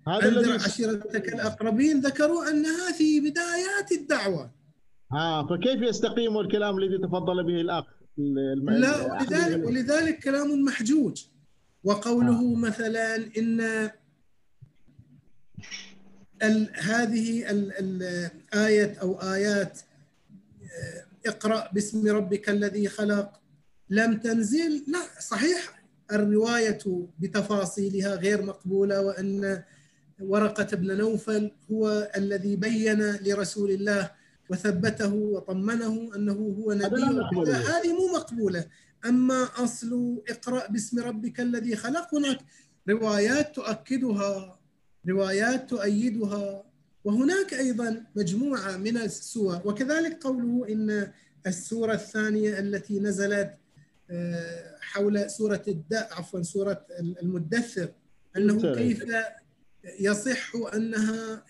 [0.08, 4.52] هذا أنذر عشيرتك الأقربين ذكروا أنها في بدايات الدعوة.
[5.14, 7.86] آه فكيف يستقيم الكلام الذي تفضل به الأخ؟
[8.18, 11.24] لا ولذلك, ولذلك كلام محجوج.
[11.84, 12.56] وقوله آه.
[12.56, 13.62] مثلا إن
[16.44, 19.80] ال هذه الآية أو آيات
[20.62, 23.42] آه، اقرأ باسم ربك الذي خلق.
[23.90, 25.82] لم تنزل؟ لا صحيح.
[26.12, 29.64] الرواية بتفاصيلها غير مقبولة وأن
[30.24, 34.12] ورقة بن نوفل هو الذي بين لرسول الله
[34.50, 37.04] وثبته وطمنه أنه هو نبي.
[37.52, 38.66] هذه مو مقبولة.
[39.06, 42.40] أما أصل اقرأ باسم ربك الذي خلق هناك
[42.90, 44.60] روايات تؤكدها
[45.10, 46.64] روايات تؤيدها
[47.04, 49.62] وهناك أيضا مجموعة من السور.
[49.66, 51.12] وكذلك قوله إن
[51.48, 53.54] السورة الثانية التي نزلت
[54.12, 57.90] آه، حول سورة الد عفوا سورة المدثر
[58.38, 59.04] أنه كيف
[60.00, 61.44] يصح أنها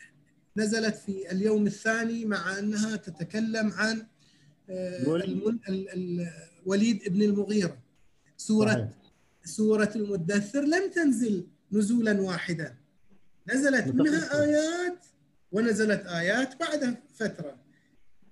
[0.57, 4.05] نزلت في اليوم الثاني مع أنها تتكلم عن
[4.69, 5.09] آه،
[6.65, 7.77] وليد ابن المغيرة.
[8.37, 8.89] سورة صحيح.
[9.45, 12.75] سورة المدثر لم تنزل نزولا واحدا.
[13.53, 15.05] نزلت منها آيات
[15.51, 17.57] ونزلت آيات بعد فترة.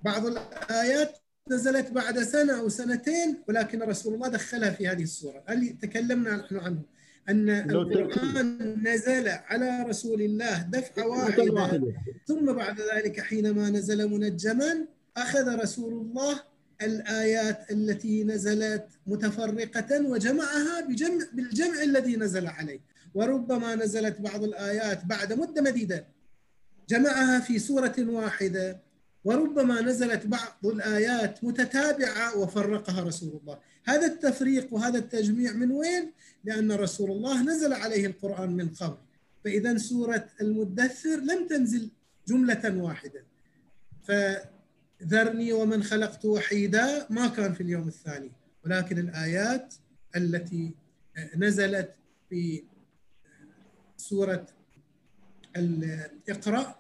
[0.02, 1.18] بعض الآيات
[1.52, 5.44] نزلت بعد سنة أو سنتين ولكن رسول الله دخلها في هذه السورة.
[5.48, 6.82] هل تكلمنا نحن عنه.
[7.30, 11.94] أن القرآن نزل على رسول الله دفعة واحدة
[12.28, 14.86] ثم بعد ذلك حينما نزل منجما
[15.18, 16.44] أخذ رسول الله
[16.82, 22.80] الآيات التي نزلت متفرقة وجمعها بجمع بالجمع الذي نزل عليه.
[23.14, 26.08] وربما نزلت بعض الآيات بعد مدة مديدة.
[26.90, 28.80] جمعها في سورة واحدة.
[29.24, 33.58] وربما نزلت بعض الآيات متتابعة وفرقها رسول الله.
[33.86, 36.12] هذا التفريق وهذا التجميع من وين؟
[36.44, 38.98] لأن رسول الله نزل عليه القرآن من قبل.
[39.44, 41.90] فإذا سورة المدثر لم تنزل
[42.28, 43.24] جملة واحدة.
[44.04, 44.12] ف
[45.04, 48.32] ذرني ومن خلقت وحيدا ما كان في اليوم الثاني.
[48.66, 49.74] ولكن الآيات
[50.16, 50.74] التي
[51.36, 51.96] نزلت
[52.30, 52.64] في
[53.98, 54.48] سورة
[56.30, 56.80] اقرأ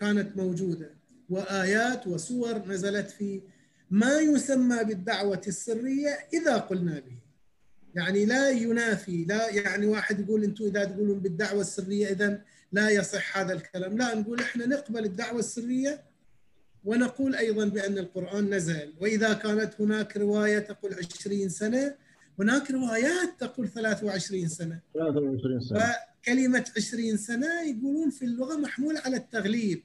[0.00, 0.90] كانت موجودة.
[1.30, 3.40] وآيات وسور نزلت في
[3.92, 7.18] ما يسمى بالدعوة السرية إذا قلنا به.
[7.94, 13.38] يعني لا ينافي لا يعني واحد يقول أنتم إذا تقولون بالدعوة السرية اذا لا يصح
[13.38, 13.98] هذا الكلام.
[13.98, 16.02] لا نقول إحنا نقبل الدعوة السرية
[16.84, 18.94] ونقول أيضا بأن القرآن نزل.
[19.00, 21.94] وإذا كانت هناك رواية تقول 20 سنة
[22.38, 24.80] هناك روايات تقول 23 سنة.
[24.94, 25.94] 23 سنة.
[26.24, 29.82] كلمة عشرين سنة يقولون في اللغة محمول على التغليب.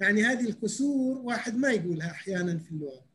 [0.00, 3.11] يعني هذه الكسور واحد ما يقولها أحيانا في اللغة.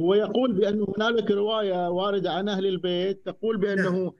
[0.00, 4.12] هو يقول بأنه هنالك رواية واردة عن أهل البيت تقول بأنه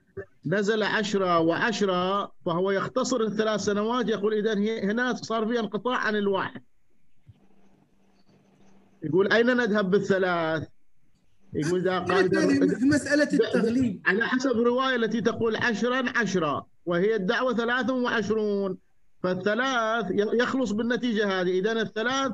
[0.47, 4.55] نزل عشرة وعشرة فهو يختصر الثلاث سنوات يقول إذا
[4.85, 6.63] هنا صار في انقطاع عن الواحد.
[9.03, 10.69] يقول أين نذهب بالثلاث؟
[11.53, 12.31] يقول إذا قال
[12.79, 14.03] في مسألة التغليب.
[14.07, 18.79] على حسب الرواية التي تقول عشرا عشرة وهي الدعوة ثلاث وعشرون
[19.23, 21.59] فالثلاث يخلص بالنتيجة هذه.
[21.59, 22.33] إذا الثلاث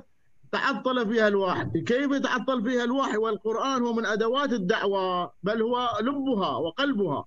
[0.52, 6.56] تعطل فيها الواحد كيف يتعطل فيها الوحي؟ والقرآن هو من أدوات الدعوة بل هو لبها
[6.56, 7.24] وقلبها.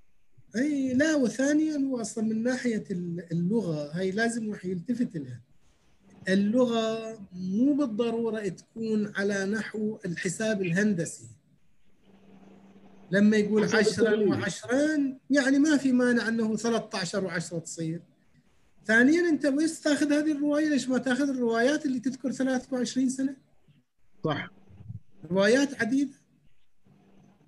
[0.55, 2.83] أي لا وثانيا هو أصلا من ناحية
[3.31, 3.91] اللغة.
[3.93, 5.41] هاي لازم وحي يلتفت لها.
[6.29, 11.27] اللغة مو بالضرورة تكون على نحو الحساب الهندسي.
[13.11, 18.01] لما يقول عشرا وعشران يعني ما في مانع أنه 13 وعشرة تصير.
[18.85, 23.35] ثانيا أنت بس تاخذ هذه الرواية؟ ليش ما تاخذ الروايات اللي تذكر 23 سنة؟
[24.23, 24.49] صح.
[25.31, 26.13] روايات عديدة.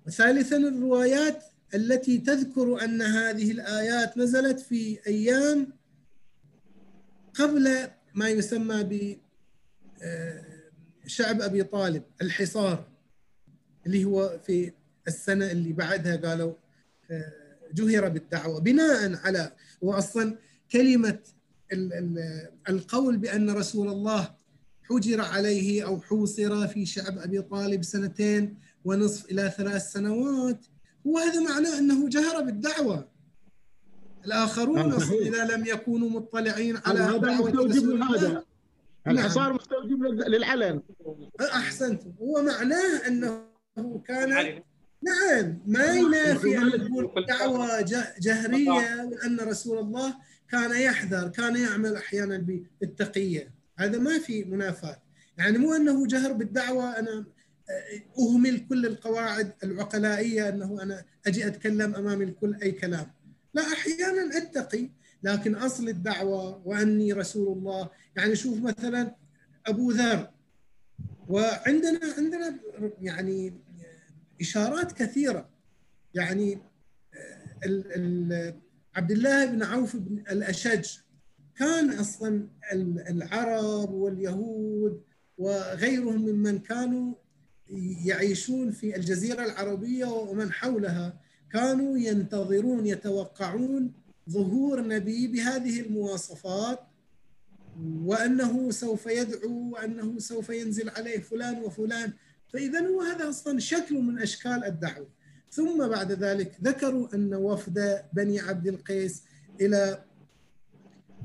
[0.06, 5.66] وثالثا الروايات التي تذكر أن هذه الآيات نزلت في أيام
[7.34, 9.18] قبل ما يسمى ب
[10.02, 10.44] آه،
[11.06, 12.88] شعب أبي طالب الحصار
[13.86, 14.72] اللي هو في
[15.08, 16.54] السنة اللي بعدها قالوا
[17.10, 17.32] آه،
[17.74, 19.52] جهر بالدعوة بناء على
[19.82, 20.38] وأصلا
[20.72, 21.18] كلمة
[22.68, 24.34] القول بأن رسول الله
[24.82, 30.66] حجر عليه أو حوصر في شعب أبي طالب سنتين ونصف إلى ثلاث سنوات
[31.04, 33.08] وهذا معناه أنه جهر بالدعوة.
[34.26, 34.92] الآخرون
[35.22, 38.44] إذا لم يكونوا مطلعين على هذا مستوجب هذا.
[39.06, 39.56] الحصار نعم.
[39.56, 40.82] مستوجب للعلن.
[41.40, 43.42] أحسنت هو معناه أنه
[44.06, 44.62] كان
[45.02, 45.58] نعم.
[45.66, 47.80] ما ينافي أن تكون دعوة
[48.20, 50.14] جهرية وأن رسول الله
[50.52, 52.46] كان يحذر كان يعمل أحيانا
[52.80, 53.54] بالتقية.
[53.78, 55.02] هذا ما في منافاة.
[55.38, 57.24] يعني مو أنه جهر بالدعوة أنا
[58.18, 63.12] أهمل كل القواعد العقلائية أنه أنا أجي أتكلم أمام الكل أي كلام.
[63.54, 64.90] لا أحيانا أتقي
[65.22, 67.90] لكن أصل الدعوة وأني رسول الله.
[68.16, 69.16] يعني شوف مثلا
[69.66, 70.30] أبو ذر.
[71.28, 72.58] وعندنا عندنا
[73.00, 73.54] يعني
[74.40, 75.50] إشارات كثيرة.
[76.14, 76.58] يعني
[77.64, 78.54] ال ال
[78.94, 80.88] عبد الله بن عوف بن الأشج.
[81.56, 82.48] كان أصلا
[83.10, 85.02] العرب واليهود
[85.38, 87.14] وغيرهم ممن كانوا
[88.04, 91.20] يعيشون في الجزيرة العربية ومن حولها
[91.52, 93.92] كانوا ينتظرون يتوقعون
[94.30, 96.80] ظهور نبي بهذه المواصفات
[98.04, 102.12] وأنه سوف يدعو وأنه سوف ينزل عليه فلان وفلان.
[102.52, 105.08] فإذا هو هذا أصلا شكل من أشكال الدعوة.
[105.52, 109.22] ثم بعد ذلك ذكروا أن وفد بني عبد القيس
[109.60, 110.04] إلى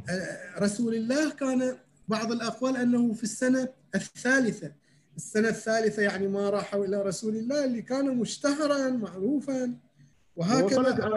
[0.09, 1.29] آه، رسول الله.
[1.29, 1.75] كان
[2.07, 4.71] بعض الأقوال أنه في السنة الثالثة.
[5.17, 9.77] السنة الثالثة يعني ما راحوا إلى رسول الله اللي كان مشتهرا معروفا.
[10.35, 11.09] وهكذا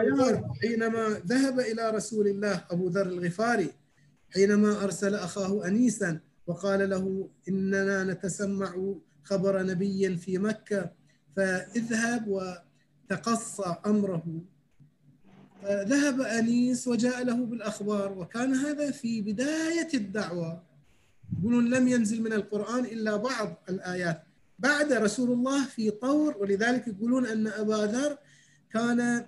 [0.61, 3.69] حينما ذهب إلى رسول الله أبو ذر الغفاري
[4.33, 10.91] حينما أرسل أخاه أنيسا وقال له إننا نتسمع خبر نبي في مكة
[11.35, 12.27] فاذهب
[13.11, 14.23] وتقصى أمره.
[15.65, 20.63] ذهب أنيس وجاء له بالأخبار وكان هذا في بداية الدعوة.
[21.39, 24.23] يقولون لم ينزل من القرآن إلا بعض الآيات.
[24.59, 28.17] بعد رسول الله في طور ولذلك يقولون أن أبا ذر
[28.71, 29.25] كان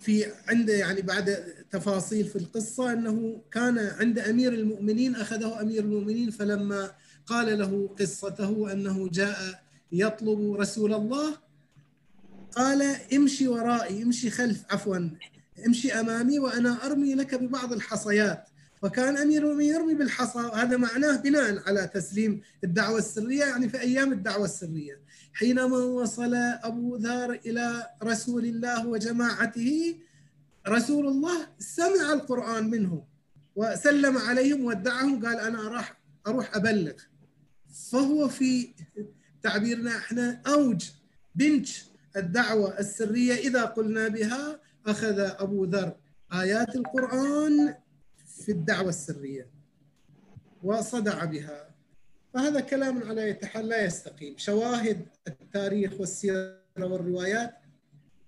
[0.00, 6.30] في عنده يعني بعد تفاصيل في القصة أنه كان عند أمير المؤمنين أخذه أمير المؤمنين
[6.30, 6.90] فلما
[7.26, 11.36] قال له قصته أنه جاء يطلب رسول الله؟
[12.56, 12.82] قال
[13.12, 15.10] امشي ورائي امشي خلف عفوا.
[15.66, 18.48] امشي أمامي وأنا أرمي لك ببعض الحصيات.
[18.82, 24.12] فكان أمير المؤمنين يرمي بالحصى وهذا معناه بناء على تسليم الدعوة السرية يعني في أيام
[24.12, 25.00] الدعوة السرية.
[25.32, 29.96] حينما وصل أبو ذر إلى رسول الله وجماعته
[30.68, 33.04] رسول الله سمع القرآن منه
[33.56, 36.92] وسلم عليهم ودعهم قال أنا راح أروح أبلغ.
[37.90, 38.68] فهو في
[39.42, 40.90] تعبيرنا إحنا أوج
[41.34, 45.96] بنش الدعوة السرية إذا قلنا بها أخذ أبو ذر
[46.32, 47.74] آيات القرآن
[48.26, 49.50] في الدعوة السرية
[50.62, 51.68] وصدع بها.
[52.34, 54.34] فهذا كلام على يتحل لا يستقيم.
[54.38, 57.54] شواهد التاريخ والسيرة والروايات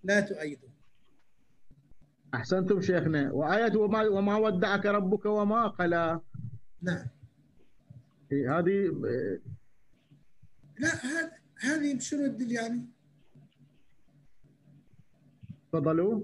[0.04, 0.68] لا تؤيده.
[2.34, 3.32] أحسنتم شيخنا.
[3.32, 6.20] وآية وما, وما ودعك ربك وما قلى.
[6.82, 7.06] نعم.
[8.32, 8.90] هذه
[10.80, 10.90] لا
[11.60, 12.86] هذه شنو الدل يعني؟
[15.72, 16.20] تفضلوا.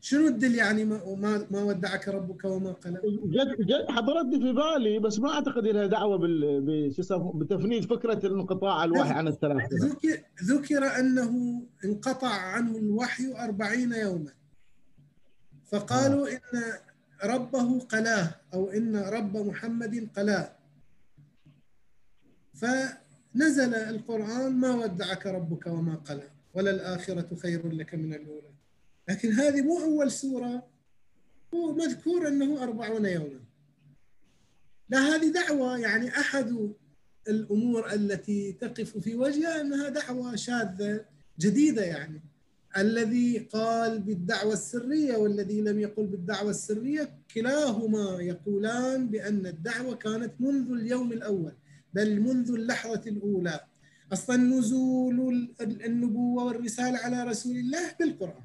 [0.00, 5.18] شنو الدل يعني ما ما, ودعك ربك وما قلى جد جد حضرتني في بالي بس
[5.18, 6.60] ما أعتقد لها دعوة بال
[7.34, 14.32] بتفنيد فكرة انقطاع الوحي عن الثلاث ذكر, ذكر أنه انقطع عنه الوحي أربعين يوما.
[15.72, 16.30] فقالوا آه.
[16.32, 16.62] إن
[17.24, 20.56] ربه قلاه أو إن رب محمد قلاه.
[23.34, 28.50] فنزل القرآن ما ودعك ربك وما قلى وللآخرة خير لك من الأولى.
[29.08, 30.66] لكن هذه مو أول سورة
[31.54, 33.40] مذكور أنه أربعون يوما.
[34.88, 36.72] لا هذه دعوة يعني أحد
[37.28, 41.04] الأمور التي تقف في وجهها أنها دعوة شاذة
[41.38, 42.20] جديدة يعني.
[42.76, 50.72] الذي قال بالدعوة السرية والذي لم يقل بالدعوة السرية كلاهما يقولان بأن الدعوة كانت منذ
[50.72, 51.52] اليوم الأول.
[51.94, 53.60] بل منذ اللحظة الأولى.
[54.12, 58.44] أصلا نزول النبوة والرسالة على رسول الله بالقرآن.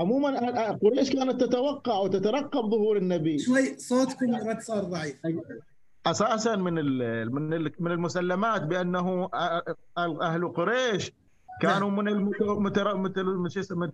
[0.00, 5.16] عموما قريش كانت تتوقع وتترقب ظهور النبي؟ شوي صوتكم رد صار ضعيف.
[6.06, 6.74] أساسا من
[7.32, 9.30] من من المسلمات بأنه
[9.98, 11.12] أهل قريش
[11.60, 12.08] كانوا من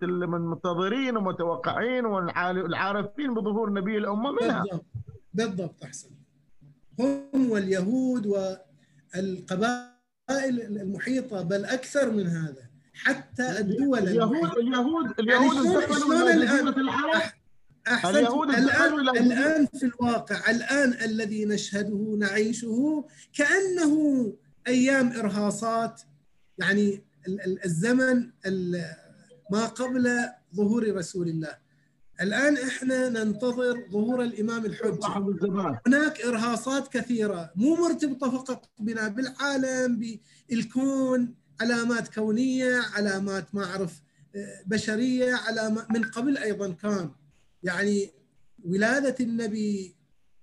[0.03, 4.65] المنتظرين ومتوقعين والعارفين بظهور نبي الأمة منها.
[5.35, 5.85] بالضبط.
[5.85, 6.09] أحسن.
[7.01, 9.87] هم واليهود والقبائل
[10.61, 12.67] المحيطة بل أكثر من هذا.
[12.95, 16.69] حتى الدول اليهود اليهود اليهود يعني شلون الآن؟
[18.05, 24.33] اليهود الان الآن في الواقع الآن الذي نشهده نعيشه كأنه
[24.67, 26.03] أيام إرهاصات.
[26.59, 27.06] يعني
[27.65, 28.31] الزمن
[29.51, 31.67] ما قبل ظهور رسول الله.
[32.21, 35.07] الآن إحنا ننتظر ظهور الإمام الحجة
[35.87, 37.51] هناك إرهاصات كثيرة.
[37.57, 40.19] مو مرتبطة فقط بنا بالعالم
[40.49, 41.35] بالكون.
[41.61, 44.03] علامات كونية علامات ما أعرف
[44.37, 47.11] آه، بشرية علامات من قبل أيضا كان.
[47.63, 48.11] يعني
[48.65, 49.97] ولادة النبي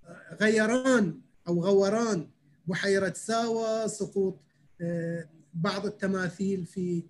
[0.05, 2.29] آه، غيران أو غوران.
[2.67, 4.39] بحيرة ساوى سقوط
[4.81, 7.03] آه، بعض التماثيل في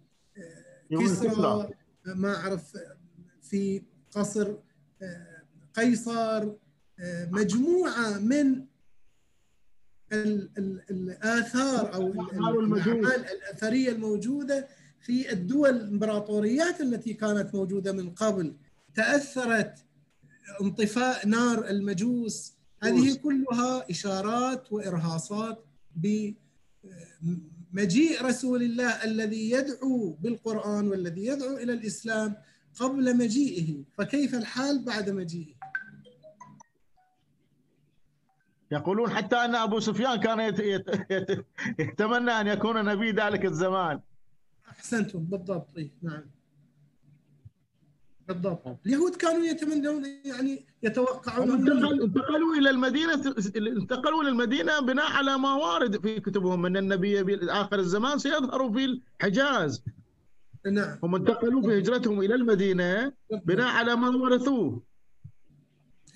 [0.89, 1.69] كسرى
[2.05, 2.77] ما أعرف
[3.41, 3.81] في
[4.11, 4.55] قصر
[5.01, 6.51] آه، قيصر
[6.99, 8.65] آه، مجموعة من
[10.91, 14.67] الآثار أو الاعمال الأثرية الموجودة
[15.01, 18.55] في الدول الإمبراطوريات التي كانت موجودة من قبل.
[18.95, 19.85] تأثرت
[20.61, 22.53] انطفاء نار المجوس.
[22.83, 25.65] هذه كلها إشارات وإرهاصات
[27.73, 32.35] بمجيء رسول الله الذي يدعو بالقرآن والذي يدعو إلى الإسلام
[32.79, 35.55] قبل مجيئه فكيف الحال بعد مجيئه؟
[38.71, 40.39] يقولون حتى أن أبو سفيان كان
[41.79, 43.99] يتمنى أن يكون نبي ذلك الزمان.
[44.69, 46.23] أحسنتم بالضبط إيه نعم.
[48.27, 48.77] بالضبط.
[48.85, 53.13] اليهود كانوا يتمنون يعني يتوقعون انتقلوا إلى المدينة
[53.57, 58.85] انتقلوا إلى المدينة بناء على ما وارد في كتبهم أن النبي آخر الزمان سيظهر في
[58.85, 59.83] الحجاز.
[60.71, 60.97] نعم.
[61.03, 63.13] هم انتقلوا في هجرتهم إلى المدينة
[63.45, 64.83] بناء على ما ورثوه.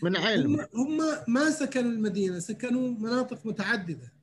[0.03, 0.65] من علم.
[0.73, 0.97] هم
[1.27, 4.13] ما سكنوا المدينة سكنوا مناطق متعددة.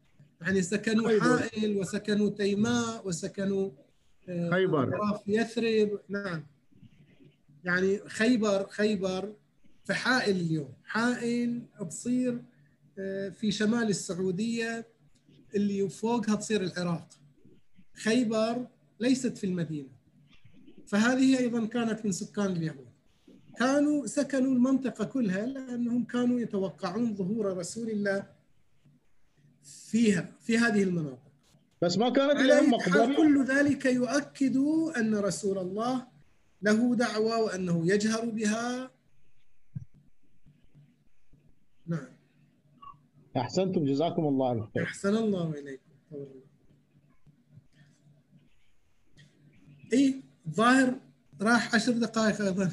[0.40, 1.38] يعني سكنوا خيبر.
[1.38, 3.70] حائل وسكنوا تيماء وسكنوا
[4.28, 4.98] آه، خيبر.
[5.26, 6.00] يثرب.
[6.08, 6.46] نعم.
[7.64, 9.32] يعني خيبر خيبر
[9.84, 10.72] في حائل اليوم.
[10.84, 12.42] حائل تصير
[12.98, 14.86] آه، في شمال السعودية
[15.54, 17.08] اللي فوقها تصير العراق.
[17.94, 18.66] خيبر
[19.00, 19.88] ليست في المدينة.
[20.86, 22.88] فهذه أيضا كانت من سكان اليهود.
[23.58, 28.26] كانوا سكنوا المنطقة كلها لأنهم كانوا يتوقعون ظهور رسول الله
[29.62, 31.32] فيها في هذه المناطق.
[31.82, 34.56] بس ما كانت لهم مقبرة؟ كل ذلك يؤكد
[34.96, 36.13] أن رسول الله
[36.64, 38.90] له دعوة وأنه يجهر بها.
[41.86, 42.08] نعم.
[43.36, 44.82] أحسنتم جزاكم الله الخير.
[44.82, 45.84] أحسن الله إليكم.
[49.92, 51.00] إي ظاهر
[51.40, 52.70] راح عشر دقائق أيضا.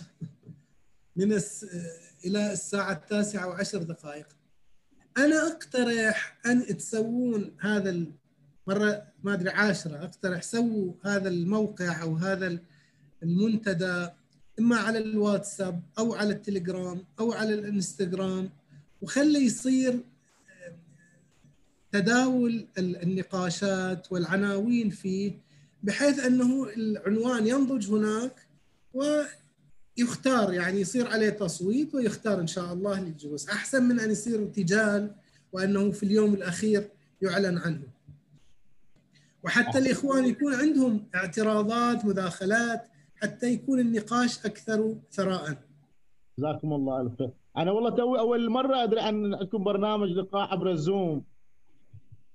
[1.16, 1.66] من الس...
[2.26, 4.28] إلى الساعة التاسعة وعشر دقائق.
[5.18, 10.04] أنا أقترح أن تسوون هذا المره ما أدري عاشرة.
[10.04, 12.60] أقترح سووا هذا الموقع أو هذا
[13.24, 14.09] المنتدى
[14.59, 18.49] إما على الواتساب أو على التليجرام أو على الإنستغرام.
[19.01, 19.99] وخلي يصير
[21.91, 25.34] تداول النقاشات والعناوين فيه
[25.84, 28.47] بحيث أنه العنوان ينضج هناك
[28.93, 33.49] ويختار يعني يصير عليه تصويت ويختار إن شاء الله للجلوس.
[33.49, 35.11] أحسن من أن يصير ارتجال
[35.51, 36.89] وأنه في اليوم الأخير
[37.22, 37.84] يعلن عنه.
[39.43, 42.91] وحتى الإخوان يكون عندهم اعتراضات مداخلات
[43.22, 45.57] حتى يكون النقاش أكثر ثراء.
[46.39, 47.32] جزاكم الله ألف خير.
[47.57, 51.24] أنا والله توي أول مرة أدري عن عندكم برنامج لقاء عبر الزوم.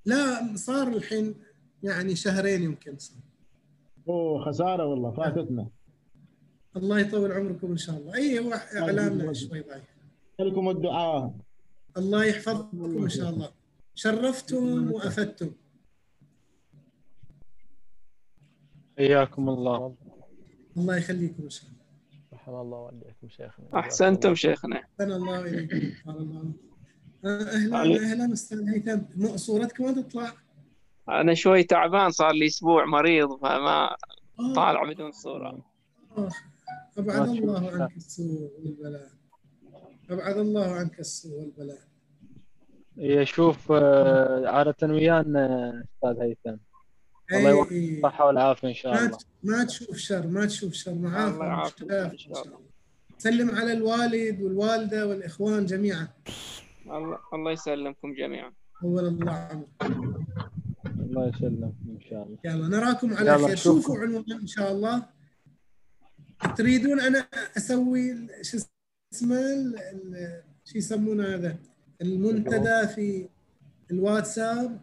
[0.04, 1.34] لا صار الحين
[1.82, 3.18] يعني شهرين يمكن صار.
[4.08, 5.68] أوه خسارة والله فاتتنا.
[6.76, 8.14] الله يطول عمركم إن شاء الله.
[8.14, 9.84] أي هو اعلامنا شوي ضعيف
[10.40, 11.34] لكم الدعاء.
[11.96, 13.50] الله يحفظكم إن شاء الله.
[13.94, 15.50] شرفتم وأفدتم.
[18.98, 19.94] حياكم الله.
[20.76, 21.76] الله يخليكم ان شاء الله
[22.32, 23.66] رحم الله والديكم شيخنا.
[23.78, 24.76] أحسنتم شيخنا.
[24.76, 26.52] أحسن الله اليكم
[27.24, 29.36] آه، أهلا أهلا أستاذ هيثم.
[29.36, 30.32] صورتك ما تطلع؟
[31.08, 33.96] أنا شوي تعبان صار لي أسبوع مريض فما
[34.40, 35.64] آه، طالع بدون صورة.
[36.18, 36.28] آه.
[36.98, 37.70] أبعد الله.
[37.82, 39.08] عنك السوء والبلاء.
[40.10, 41.78] أبعد الله عنك السوء والبلاء.
[42.96, 43.72] يشوف
[44.52, 46.56] عادة ويانا أستاذ هيثم.
[47.32, 47.72] الله يوفقك.
[47.72, 47.96] أي.
[47.96, 49.18] الصحة والعافية إن شاء ما الله.
[49.42, 50.94] ما تشوف شر ما تشوف شر.
[50.94, 51.92] معافى الله يعافيك.
[51.92, 52.60] إن شاء الله.
[53.18, 56.08] سلم على الوالد والوالدة والإخوان جميعا.
[56.86, 58.52] الله الله يسلمكم جميعا.
[58.84, 59.68] أول الله عمرك
[60.86, 62.38] الله يسلمك إن شاء الله.
[62.44, 63.56] يلا نراكم على خير.
[63.56, 65.06] شوفوا عنوان إن شاء الله.
[66.56, 68.58] تريدون أنا أسوي شو
[69.12, 69.74] اسمه
[70.64, 71.56] شو يسمونه هذا؟
[72.02, 73.28] المنتدى في
[73.90, 74.80] الواتساب.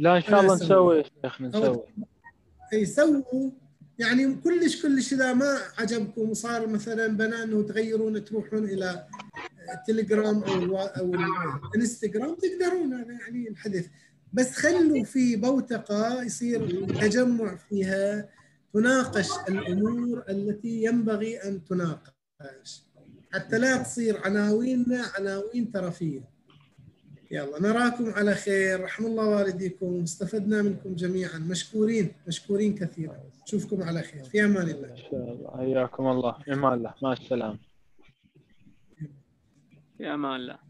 [0.00, 0.54] لا إن شاء الله.
[0.54, 1.82] نسوي يا أو- نسوي.
[2.72, 3.50] أي سووا.
[3.98, 9.06] يعني كلش كلش إذا ما عجبكم وصار مثلا بنا انه تغيرون تروحون إلى
[9.86, 11.14] تليجرام أو أو
[11.74, 13.86] الإنستغرام تقدرون هذا يعني الحدث.
[14.32, 18.28] بس خلوا في بوتقة يصير تجمع فيها
[18.74, 22.82] تناقش الأمور التي ينبغي أن تناقش.
[23.32, 26.20] حتى لا تصير عناويننا عناوين ترفيه.
[27.30, 28.84] يلا نراكم على خير.
[28.84, 30.02] رحم الله والديكم.
[30.02, 31.38] استفدنا منكم جميعا.
[31.38, 33.16] مشكورين مشكورين كثيرا.
[33.42, 34.24] نشوفكم على خير.
[34.24, 34.90] في أمان الله.
[34.90, 35.50] إن شاء الله.
[35.56, 36.32] حياكم الله.
[36.32, 36.94] في أمان الله.
[37.02, 37.58] مع السلامة.
[39.98, 40.69] في أمان الله.